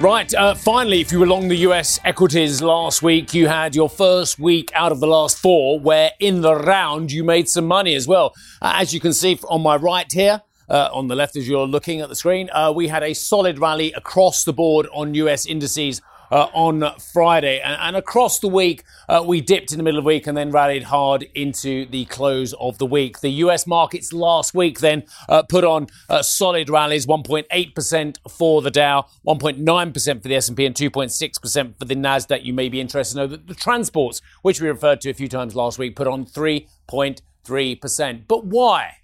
Right, 0.00 0.32
uh, 0.32 0.54
finally, 0.54 1.02
if 1.02 1.12
you 1.12 1.20
were 1.20 1.26
long 1.26 1.48
the 1.48 1.56
US 1.56 2.00
equities 2.06 2.62
last 2.62 3.02
week, 3.02 3.34
you 3.34 3.48
had 3.48 3.74
your 3.74 3.90
first 3.90 4.38
week 4.38 4.70
out 4.74 4.92
of 4.92 5.00
the 5.00 5.06
last 5.06 5.36
four 5.36 5.78
where 5.78 6.12
in 6.18 6.40
the 6.40 6.54
round 6.54 7.12
you 7.12 7.22
made 7.22 7.50
some 7.50 7.66
money 7.66 7.94
as 7.94 8.08
well. 8.08 8.32
Uh, 8.62 8.72
as 8.76 8.94
you 8.94 8.98
can 8.98 9.12
see 9.12 9.38
on 9.50 9.60
my 9.60 9.76
right 9.76 10.10
here, 10.10 10.40
uh, 10.70 10.88
on 10.90 11.08
the 11.08 11.14
left 11.14 11.36
as 11.36 11.46
you're 11.46 11.66
looking 11.66 12.00
at 12.00 12.08
the 12.08 12.14
screen, 12.14 12.48
uh, 12.54 12.72
we 12.74 12.88
had 12.88 13.02
a 13.02 13.12
solid 13.12 13.58
rally 13.58 13.92
across 13.92 14.42
the 14.44 14.54
board 14.54 14.88
on 14.94 15.12
US 15.12 15.44
indices 15.44 16.00
uh, 16.30 16.46
on 16.52 16.98
Friday. 17.12 17.60
And, 17.60 17.76
and, 17.80 17.96
across 17.96 18.38
the 18.38 18.48
week, 18.48 18.84
uh, 19.08 19.24
we 19.26 19.40
dipped 19.40 19.72
in 19.72 19.78
the 19.78 19.82
middle 19.82 19.98
of 19.98 20.04
the 20.04 20.08
week 20.08 20.26
and 20.26 20.36
then 20.36 20.50
rallied 20.50 20.84
hard 20.84 21.26
into 21.34 21.86
the 21.86 22.04
close 22.06 22.54
of 22.54 22.78
the 22.78 22.86
week. 22.86 23.20
The 23.20 23.30
US 23.30 23.66
markets 23.66 24.12
last 24.12 24.54
week 24.54 24.80
then 24.80 25.04
uh, 25.28 25.42
put 25.42 25.64
on 25.64 25.88
uh, 26.08 26.22
solid 26.22 26.70
rallies 26.70 27.06
1.8% 27.06 28.16
for 28.30 28.62
the 28.62 28.70
Dow, 28.70 29.06
1.9% 29.26 30.22
for 30.22 30.28
the 30.28 30.36
S&P, 30.36 30.66
and 30.66 30.74
2.6% 30.74 31.78
for 31.78 31.84
the 31.84 31.94
Nasdaq. 31.94 32.44
You 32.44 32.54
may 32.54 32.68
be 32.68 32.80
interested 32.80 33.14
to 33.14 33.20
know 33.20 33.26
that 33.26 33.46
the 33.46 33.54
transports, 33.54 34.22
which 34.42 34.60
we 34.60 34.68
referred 34.68 35.00
to 35.02 35.10
a 35.10 35.14
few 35.14 35.28
times 35.28 35.54
last 35.54 35.78
week, 35.78 35.96
put 35.96 36.06
on 36.06 36.24
3.3%. 36.24 38.22
But 38.28 38.44
why? 38.44 38.96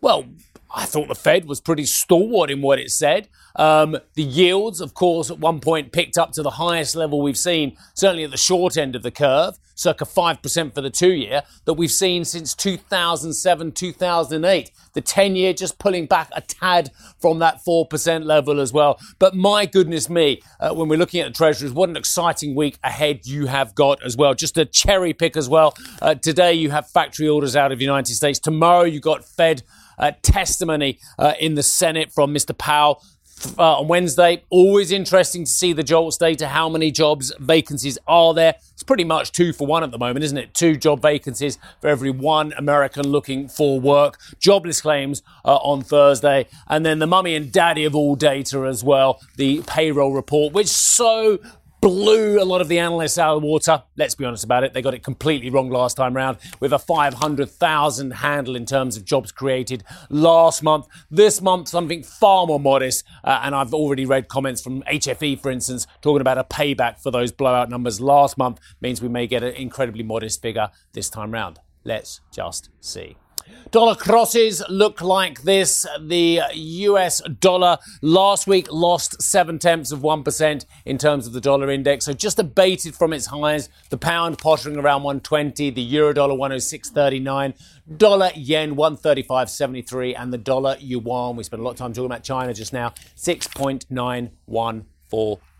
Well, 0.00 0.26
I 0.74 0.84
thought 0.84 1.08
the 1.08 1.14
Fed 1.14 1.46
was 1.46 1.60
pretty 1.60 1.86
stalwart 1.86 2.50
in 2.50 2.60
what 2.60 2.78
it 2.78 2.90
said. 2.90 3.28
Um, 3.56 3.96
the 4.14 4.22
yields, 4.22 4.80
of 4.80 4.94
course, 4.94 5.30
at 5.30 5.38
one 5.38 5.60
point 5.60 5.92
picked 5.92 6.18
up 6.18 6.32
to 6.32 6.42
the 6.42 6.50
highest 6.50 6.94
level 6.94 7.22
we've 7.22 7.38
seen, 7.38 7.76
certainly 7.94 8.24
at 8.24 8.30
the 8.30 8.36
short 8.36 8.76
end 8.76 8.94
of 8.94 9.02
the 9.02 9.10
curve, 9.10 9.58
circa 9.74 10.04
5% 10.04 10.74
for 10.74 10.80
the 10.80 10.90
two 10.90 11.12
year, 11.12 11.42
that 11.64 11.74
we've 11.74 11.90
seen 11.90 12.24
since 12.24 12.54
2007, 12.54 13.72
2008. 13.72 14.70
The 14.92 15.00
10 15.00 15.36
year 15.36 15.52
just 15.52 15.78
pulling 15.78 16.06
back 16.06 16.28
a 16.36 16.40
tad 16.40 16.90
from 17.18 17.38
that 17.38 17.60
4% 17.66 18.24
level 18.24 18.60
as 18.60 18.72
well. 18.72 19.00
But 19.18 19.34
my 19.34 19.64
goodness 19.66 20.10
me, 20.10 20.42
uh, 20.60 20.74
when 20.74 20.88
we're 20.88 20.98
looking 20.98 21.20
at 21.20 21.28
the 21.28 21.36
treasuries, 21.36 21.72
what 21.72 21.88
an 21.88 21.96
exciting 21.96 22.54
week 22.54 22.78
ahead 22.84 23.26
you 23.26 23.46
have 23.46 23.74
got 23.74 24.04
as 24.04 24.16
well. 24.16 24.34
Just 24.34 24.58
a 24.58 24.64
cherry 24.64 25.12
pick 25.14 25.36
as 25.36 25.48
well. 25.48 25.74
Uh, 26.02 26.14
today 26.14 26.52
you 26.52 26.70
have 26.70 26.90
factory 26.90 27.28
orders 27.28 27.56
out 27.56 27.72
of 27.72 27.78
the 27.78 27.84
United 27.84 28.14
States. 28.14 28.38
Tomorrow 28.38 28.84
you 28.84 29.00
got 29.00 29.24
Fed 29.24 29.62
uh, 29.98 30.12
testimony 30.22 30.98
uh, 31.18 31.34
in 31.40 31.54
the 31.54 31.62
Senate 31.62 32.12
from 32.12 32.34
Mr. 32.34 32.56
Powell. 32.56 33.02
Uh, 33.56 33.78
on 33.78 33.88
Wednesday, 33.88 34.42
always 34.50 34.90
interesting 34.90 35.44
to 35.44 35.50
see 35.50 35.72
the 35.72 35.84
JOLTS 35.84 36.18
data. 36.18 36.48
How 36.48 36.68
many 36.68 36.90
jobs 36.90 37.32
vacancies 37.38 37.96
are 38.06 38.34
there? 38.34 38.56
It's 38.72 38.82
pretty 38.82 39.04
much 39.04 39.32
two 39.32 39.52
for 39.52 39.66
one 39.66 39.84
at 39.84 39.90
the 39.90 39.98
moment, 39.98 40.24
isn't 40.24 40.38
it? 40.38 40.54
Two 40.54 40.76
job 40.76 41.00
vacancies 41.00 41.58
for 41.80 41.88
every 41.88 42.10
one 42.10 42.52
American 42.56 43.06
looking 43.08 43.48
for 43.48 43.78
work. 43.78 44.18
Jobless 44.40 44.80
claims 44.80 45.22
uh, 45.44 45.56
on 45.56 45.82
Thursday, 45.82 46.46
and 46.66 46.84
then 46.84 46.98
the 46.98 47.06
mummy 47.06 47.34
and 47.36 47.52
daddy 47.52 47.84
of 47.84 47.94
all 47.94 48.16
data 48.16 48.64
as 48.64 48.82
well, 48.82 49.20
the 49.36 49.62
payroll 49.66 50.12
report, 50.12 50.52
which 50.52 50.68
so 50.68 51.38
blew 51.80 52.42
a 52.42 52.44
lot 52.44 52.60
of 52.60 52.68
the 52.68 52.78
analysts 52.78 53.18
out 53.18 53.36
of 53.36 53.42
the 53.42 53.46
water. 53.46 53.82
Let's 53.96 54.14
be 54.14 54.24
honest 54.24 54.44
about 54.44 54.64
it. 54.64 54.72
They 54.74 54.82
got 54.82 54.94
it 54.94 55.02
completely 55.02 55.50
wrong 55.50 55.70
last 55.70 55.96
time 55.96 56.14
round 56.14 56.38
with 56.60 56.72
a 56.72 56.78
500,000 56.78 58.10
handle 58.12 58.56
in 58.56 58.66
terms 58.66 58.96
of 58.96 59.04
jobs 59.04 59.32
created 59.32 59.84
last 60.10 60.62
month. 60.62 60.86
This 61.10 61.40
month, 61.40 61.68
something 61.68 62.02
far 62.02 62.46
more 62.46 62.60
modest. 62.60 63.04
Uh, 63.22 63.40
and 63.42 63.54
I've 63.54 63.74
already 63.74 64.06
read 64.06 64.28
comments 64.28 64.60
from 64.60 64.82
HFE, 64.82 65.40
for 65.40 65.50
instance, 65.50 65.86
talking 66.00 66.20
about 66.20 66.38
a 66.38 66.44
payback 66.44 67.00
for 67.00 67.10
those 67.10 67.32
blowout 67.32 67.70
numbers 67.70 68.00
last 68.00 68.38
month 68.38 68.60
means 68.80 69.00
we 69.00 69.08
may 69.08 69.26
get 69.26 69.42
an 69.42 69.54
incredibly 69.54 70.02
modest 70.02 70.42
figure 70.42 70.70
this 70.92 71.08
time 71.08 71.32
round. 71.32 71.60
Let's 71.84 72.20
just 72.32 72.70
see. 72.80 73.16
Dollar 73.70 73.94
crosses 73.94 74.62
look 74.70 75.02
like 75.02 75.42
this. 75.42 75.86
The 76.00 76.40
US 76.54 77.20
dollar 77.22 77.76
last 78.00 78.46
week 78.46 78.72
lost 78.72 79.20
seven 79.20 79.58
tenths 79.58 79.92
of 79.92 80.00
1% 80.00 80.64
in 80.86 80.96
terms 80.96 81.26
of 81.26 81.34
the 81.34 81.40
dollar 81.40 81.70
index, 81.70 82.06
so 82.06 82.14
just 82.14 82.38
abated 82.38 82.94
from 82.94 83.12
its 83.12 83.26
highs. 83.26 83.68
The 83.90 83.98
pound 83.98 84.38
pottering 84.38 84.78
around 84.78 85.02
120, 85.02 85.68
the 85.70 85.82
euro 85.82 86.14
dollar 86.14 86.34
106.39, 86.34 87.54
dollar 87.98 88.30
yen 88.34 88.74
135.73, 88.74 90.14
and 90.18 90.32
the 90.32 90.38
dollar 90.38 90.76
yuan, 90.80 91.36
we 91.36 91.44
spent 91.44 91.60
a 91.60 91.62
lot 91.62 91.72
of 91.72 91.76
time 91.76 91.92
talking 91.92 92.06
about 92.06 92.22
China 92.22 92.54
just 92.54 92.72
now, 92.72 92.94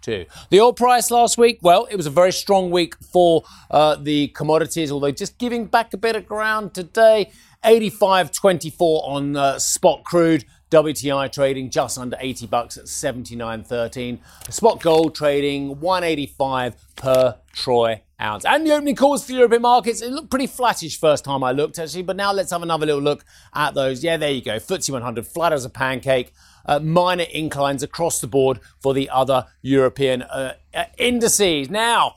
6.914. 0.03 0.49
The 0.51 0.61
oil 0.61 0.73
price 0.73 1.11
last 1.11 1.39
week, 1.39 1.59
well, 1.63 1.87
it 1.91 1.97
was 1.97 2.07
a 2.07 2.11
very 2.11 2.33
strong 2.33 2.71
week 2.71 2.95
for 2.99 3.45
uh, 3.71 3.97
the 3.97 4.29
commodities, 4.29 4.91
although 4.91 5.11
just 5.11 5.39
giving 5.39 5.67
back 5.67 5.93
a 5.95 5.97
bit 5.97 6.17
of 6.17 6.27
ground 6.27 6.75
today. 6.75 7.31
85.24 7.65 9.09
on 9.09 9.37
uh, 9.37 9.59
spot 9.59 10.05
crude. 10.05 10.45
WTI 10.71 11.33
trading 11.33 11.71
just 11.71 11.97
under 11.97 12.17
80 12.21 12.47
bucks 12.47 12.77
at 12.77 12.85
79.13. 12.85 14.19
Spot 14.51 14.81
gold 14.81 15.15
trading 15.15 15.81
185 15.81 16.77
per 16.95 17.37
troy 17.53 18.03
ounce. 18.21 18.45
And 18.45 18.67
the 18.67 18.73
opening 18.73 18.95
calls 18.95 19.25
for 19.25 19.33
the 19.33 19.39
European 19.39 19.63
markets, 19.63 20.03
it 20.03 20.13
looked 20.13 20.29
pretty 20.29 20.47
flattish 20.47 21.01
first 21.01 21.25
time 21.25 21.43
I 21.43 21.53
looked 21.53 21.79
actually, 21.79 22.03
but 22.03 22.17
now 22.17 22.33
let's 22.33 22.51
have 22.51 22.63
another 22.63 22.85
little 22.85 23.01
look 23.01 23.25
at 23.55 23.75
those. 23.75 24.05
Yeah, 24.05 24.19
there 24.19 24.31
you 24.31 24.43
go. 24.43 24.57
FTSE 24.57 24.91
100 24.91 25.27
flat 25.27 25.55
as 25.55 25.65
a 25.65 25.71
pancake. 25.71 26.33
Uh, 26.69 26.79
minor 26.79 27.25
inclines 27.33 27.83
across 27.83 28.21
the 28.21 28.27
board 28.27 28.61
for 28.79 28.93
the 28.93 29.09
other 29.09 29.47
European 29.63 30.21
uh, 30.23 30.53
uh, 30.75 30.85
indices. 30.99 31.71
Now, 31.71 32.17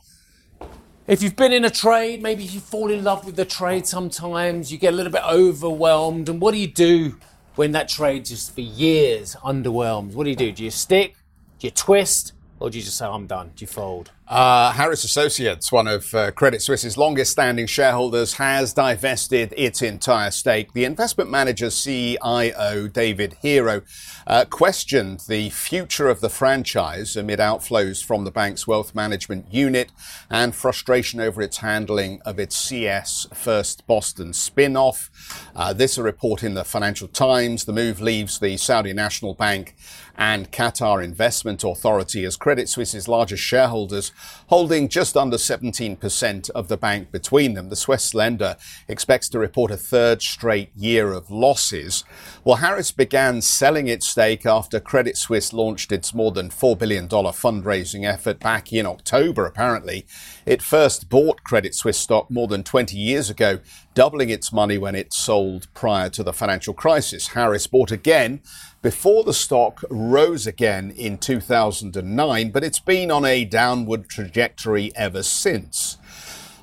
if 1.07 1.23
you've 1.23 1.37
been 1.37 1.53
in 1.53 1.63
a 1.63 1.69
trade, 1.69 2.21
maybe 2.21 2.43
you 2.43 2.59
fall 2.59 2.91
in 2.91 3.03
love 3.03 3.25
with 3.25 3.37
the 3.37 3.45
trade 3.45 3.87
sometimes, 3.87 4.69
you 4.69 4.77
get 4.77 4.93
a 4.93 4.95
little 4.97 5.11
bit 5.11 5.23
overwhelmed. 5.23 6.27
And 6.27 6.41
what 6.41 6.51
do 6.51 6.57
you 6.57 6.67
do 6.67 7.17
when 7.55 7.71
that 7.71 7.87
trade 7.87 8.25
just 8.25 8.53
for 8.53 8.61
years 8.61 9.35
underwhelms? 9.37 10.13
What 10.13 10.25
do 10.25 10.29
you 10.29 10.35
do? 10.35 10.51
Do 10.51 10.65
you 10.65 10.71
stick? 10.71 11.15
Do 11.59 11.67
you 11.67 11.71
twist? 11.71 12.33
Or 12.59 12.69
do 12.69 12.77
you 12.77 12.83
just 12.83 12.97
say, 12.97 13.05
I'm 13.05 13.27
done? 13.27 13.51
Do 13.55 13.63
you 13.63 13.67
fold? 13.67 14.11
Uh, 14.31 14.71
Harris 14.71 15.03
Associates, 15.03 15.73
one 15.73 15.87
of 15.87 16.15
uh, 16.15 16.31
Credit 16.31 16.61
Suisse's 16.61 16.97
longest 16.97 17.33
standing 17.33 17.67
shareholders, 17.67 18.35
has 18.35 18.71
divested 18.71 19.53
its 19.57 19.81
entire 19.81 20.31
stake. 20.31 20.71
The 20.71 20.85
investment 20.85 21.29
manager's 21.29 21.83
CIO, 21.83 22.87
David 22.87 23.35
Herro, 23.43 23.81
uh, 24.25 24.45
questioned 24.49 25.23
the 25.27 25.49
future 25.49 26.07
of 26.07 26.21
the 26.21 26.29
franchise 26.29 27.17
amid 27.17 27.39
outflows 27.39 28.01
from 28.01 28.23
the 28.23 28.31
bank's 28.31 28.65
wealth 28.65 28.95
management 28.95 29.53
unit 29.53 29.91
and 30.29 30.55
frustration 30.55 31.19
over 31.19 31.41
its 31.41 31.57
handling 31.57 32.21
of 32.21 32.39
its 32.39 32.55
CS 32.55 33.27
First 33.33 33.85
Boston 33.85 34.31
spin 34.31 34.77
off. 34.77 35.09
Uh, 35.53 35.73
this 35.73 35.97
a 35.97 36.03
report 36.03 36.41
in 36.41 36.53
the 36.53 36.63
Financial 36.63 37.09
Times. 37.09 37.65
The 37.65 37.73
move 37.73 37.99
leaves 37.99 38.39
the 38.39 38.55
Saudi 38.55 38.93
National 38.93 39.33
Bank 39.33 39.75
and 40.15 40.51
Qatar 40.51 41.03
Investment 41.03 41.63
Authority 41.63 42.25
as 42.25 42.37
Credit 42.37 42.69
Suisse's 42.69 43.07
largest 43.07 43.43
shareholders 43.43 44.11
holding 44.47 44.89
just 44.89 45.15
under 45.15 45.37
17% 45.37 46.49
of 46.51 46.67
the 46.67 46.77
bank 46.77 47.11
between 47.11 47.53
them. 47.53 47.69
The 47.69 47.75
Swiss 47.75 48.13
lender 48.13 48.57
expects 48.87 49.29
to 49.29 49.39
report 49.39 49.71
a 49.71 49.77
third 49.77 50.21
straight 50.21 50.71
year 50.75 51.13
of 51.13 51.31
losses. 51.31 52.03
Well, 52.43 52.57
Harris 52.57 52.91
began 52.91 53.41
selling 53.41 53.87
its 53.87 54.07
stake 54.07 54.45
after 54.45 54.79
Credit 54.79 55.17
Suisse 55.17 55.53
launched 55.53 55.91
its 55.91 56.13
more 56.13 56.31
than 56.31 56.49
$4 56.49 56.77
billion 56.77 57.07
fundraising 57.07 58.05
effort 58.05 58.39
back 58.39 58.73
in 58.73 58.85
October, 58.85 59.45
apparently. 59.45 60.05
It 60.45 60.61
first 60.61 61.09
bought 61.09 61.43
Credit 61.43 61.73
Suisse 61.73 61.97
stock 61.97 62.29
more 62.29 62.47
than 62.47 62.63
20 62.63 62.97
years 62.97 63.29
ago, 63.29 63.59
doubling 63.93 64.29
its 64.29 64.51
money 64.51 64.77
when 64.77 64.95
it 64.95 65.13
sold 65.13 65.67
prior 65.73 66.09
to 66.09 66.23
the 66.23 66.33
financial 66.33 66.73
crisis. 66.73 67.29
Harris 67.29 67.67
bought 67.67 67.91
again 67.91 68.41
before 68.81 69.23
the 69.23 69.33
stock 69.33 69.83
rose 69.89 70.47
again 70.47 70.91
in 70.91 71.17
2009, 71.17 72.51
but 72.51 72.63
it's 72.63 72.79
been 72.79 73.11
on 73.11 73.25
a 73.25 73.45
downward 73.45 74.09
trajectory 74.09 74.91
ever 74.95 75.21
since. 75.21 75.97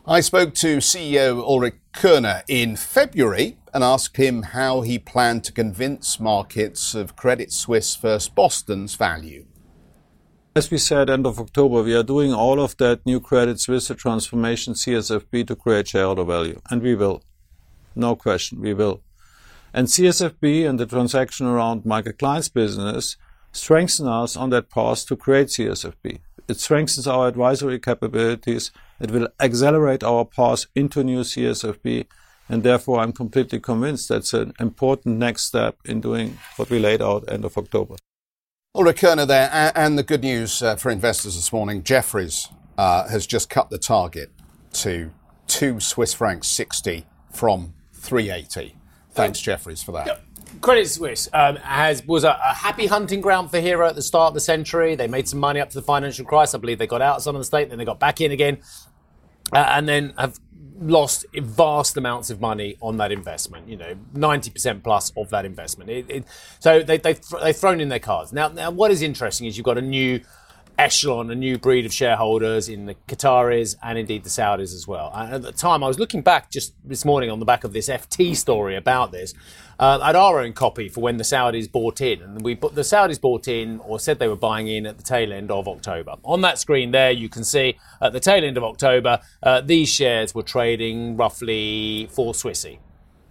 I 0.07 0.20
spoke 0.20 0.54
to 0.54 0.78
CEO 0.78 1.38
Ulrich 1.38 1.76
Körner 1.94 2.42
in 2.48 2.76
February 2.76 3.59
and 3.72 3.85
asked 3.85 4.16
him 4.16 4.42
how 4.42 4.81
he 4.81 4.98
planned 4.98 5.44
to 5.44 5.52
convince 5.52 6.18
markets 6.18 6.94
of 6.94 7.14
Credit 7.14 7.52
Suisse 7.52 7.94
First 7.94 8.35
Boston's 8.35 8.94
value. 8.94 9.46
As 10.57 10.70
we 10.70 10.78
said 10.78 11.11
end 11.11 11.26
of 11.26 11.38
October, 11.38 11.83
we 11.83 11.94
are 11.94 12.02
doing 12.02 12.33
all 12.33 12.59
of 12.59 12.76
that 12.78 13.04
new 13.07 13.20
Credit 13.20 13.61
Suisse 13.61 13.92
transformation 13.96 14.74
CSFB 14.74 15.46
to 15.46 15.54
create 15.54 15.88
shareholder 15.88 16.24
value, 16.24 16.61
and 16.68 16.83
we 16.83 16.96
will. 16.96 17.22
No 17.94 18.16
question, 18.16 18.61
we 18.61 18.74
will. 18.74 19.02
And 19.72 19.87
CSFB 19.87 20.68
and 20.68 20.78
the 20.78 20.87
transaction 20.87 21.46
around 21.46 21.85
Michael 21.85 22.12
Klein's 22.12 22.48
business 22.48 23.16
strengthen 23.52 24.07
us 24.07 24.37
on 24.37 24.50
that 24.50 24.70
path 24.70 25.07
to 25.07 25.16
create 25.16 25.48
CSFB. 25.48 26.20
It 26.48 26.59
strengthens 26.59 27.07
our 27.07 27.28
advisory 27.28 27.78
capabilities. 27.78 28.70
It 29.00 29.11
will 29.11 29.28
accelerate 29.38 30.02
our 30.02 30.24
path 30.24 30.64
into 30.74 31.04
new 31.04 31.20
CSFB. 31.20 32.07
And 32.48 32.62
therefore, 32.62 33.00
I'm 33.00 33.12
completely 33.12 33.61
convinced 33.61 34.09
that's 34.09 34.33
an 34.33 34.54
important 34.59 35.18
next 35.18 35.42
step 35.42 35.76
in 35.85 36.00
doing 36.00 36.38
what 36.57 36.70
we 36.70 36.78
laid 36.78 37.02
out 37.02 37.31
end 37.31 37.44
of 37.44 37.59
October. 37.59 37.96
Ulrich 38.74 39.00
Körner 39.00 39.26
there. 39.26 39.72
And 39.74 39.98
the 39.98 40.02
good 40.02 40.22
news 40.22 40.62
uh, 40.62 40.76
for 40.76 40.90
investors 40.90 41.35
this 41.35 41.52
morning 41.52 41.83
Jefferies 41.83 42.48
uh, 42.78 43.09
has 43.09 43.26
just 43.26 43.50
cut 43.50 43.68
the 43.68 43.78
target 43.78 44.31
to 44.72 45.11
2 45.48 45.81
Swiss 45.81 46.14
francs 46.14 46.48
60 46.48 47.07
from 47.31 47.74
380. 47.92 48.76
Thanks, 49.18 49.40
Jefferies, 49.40 49.83
for 49.83 49.92
that. 49.92 50.22
Credit 50.61 50.88
Suisse 50.88 51.28
um, 51.33 51.57
has 51.57 52.04
was 52.07 52.24
a, 52.24 52.31
a, 52.31 52.54
happy 52.54 52.87
hunting 52.87 53.20
ground 53.20 53.50
for 53.50 53.61
Herro 53.61 53.88
at 53.88 53.94
the 53.94 54.02
start 54.02 54.28
of 54.28 54.35
the 54.35 54.40
century. 54.40 54.94
They 54.94 55.07
made 55.07 55.28
some 55.28 55.38
money 55.38 55.61
up 55.61 55.70
to 55.70 55.74
the 55.74 55.83
financial 55.83 56.24
crisis. 56.24 56.54
I 56.54 56.59
believe 56.59 56.78
they 56.78 56.87
got 56.87 57.02
out 57.02 57.16
of 57.16 57.22
some 57.22 57.37
of 57.37 57.40
the 57.40 57.44
state, 57.44 57.68
then 57.68 57.78
they 57.78 57.85
got 57.85 58.00
back 58.00 58.20
in 58.20 58.33
again, 58.33 58.59
uh, 59.52 59.59
and 59.59 59.88
then 59.88 60.14
have 60.16 60.38
lost 60.81 61.26
vast 61.35 61.96
amounts 61.96 62.31
of 62.31 62.40
money 62.40 62.76
on 62.81 62.96
that 62.96 63.12
investment. 63.12 63.68
You 63.68 63.76
know, 63.76 63.94
ninety 64.14 64.50
percent 64.50 64.83
plus 64.83 65.12
of 65.16 65.31
that 65.31 65.44
investment. 65.44 65.90
It, 65.90 66.07
it, 66.09 66.24
so 66.61 66.83
they, 66.83 66.96
they 66.96 67.16
they've 67.42 67.57
thrown 67.57 67.81
in 67.81 67.88
their 67.88 67.98
cards. 67.98 68.33
Now, 68.33 68.48
now, 68.48 68.70
what 68.70 68.90
is 68.90 69.02
interesting 69.02 69.46
is 69.46 69.57
you've 69.57 69.64
got 69.64 69.78
a 69.78 69.83
new 69.83 70.20
echelon, 70.78 71.30
a 71.30 71.34
new 71.34 71.58
breed 71.58 71.84
of 71.84 71.92
shareholders 71.92 72.68
in 72.68 72.86
the 72.86 72.94
Qataris 73.08 73.76
and 73.82 73.98
indeed 73.98 74.22
the 74.22 74.30
Saudis 74.30 74.74
as 74.74 74.86
well. 74.86 75.10
And 75.14 75.34
at 75.34 75.42
the 75.42 75.52
time, 75.52 75.82
I 75.82 75.88
was 75.88 75.98
looking 75.98 76.22
back 76.22 76.50
just 76.50 76.72
this 76.84 77.04
morning 77.04 77.30
on 77.30 77.40
the 77.40 77.44
back 77.44 77.64
of 77.64 77.72
this 77.72 77.88
FT 77.88 78.36
story 78.36 78.76
about 78.76 79.10
this 79.10 79.34
uh, 79.80 79.98
at 80.02 80.14
our 80.14 80.40
own 80.40 80.52
copy 80.52 80.88
for 80.88 81.00
when 81.00 81.16
the 81.16 81.24
Saudis 81.24 81.70
bought 81.70 82.00
in, 82.00 82.22
and 82.22 82.42
we 82.42 82.54
the 82.54 82.82
Saudis 82.82 83.20
bought 83.20 83.48
in 83.48 83.80
or 83.80 83.98
said 83.98 84.18
they 84.18 84.28
were 84.28 84.36
buying 84.36 84.68
in 84.68 84.86
at 84.86 84.96
the 84.96 85.04
tail 85.04 85.32
end 85.32 85.50
of 85.50 85.68
October. 85.68 86.14
On 86.24 86.40
that 86.42 86.58
screen 86.58 86.92
there, 86.92 87.10
you 87.10 87.28
can 87.28 87.44
see 87.44 87.76
at 88.00 88.12
the 88.12 88.20
tail 88.20 88.44
end 88.44 88.56
of 88.56 88.64
October, 88.64 89.20
uh, 89.42 89.60
these 89.60 89.88
shares 89.88 90.34
were 90.34 90.42
trading 90.42 91.16
roughly 91.16 92.08
four 92.12 92.32
Swissy. 92.32 92.78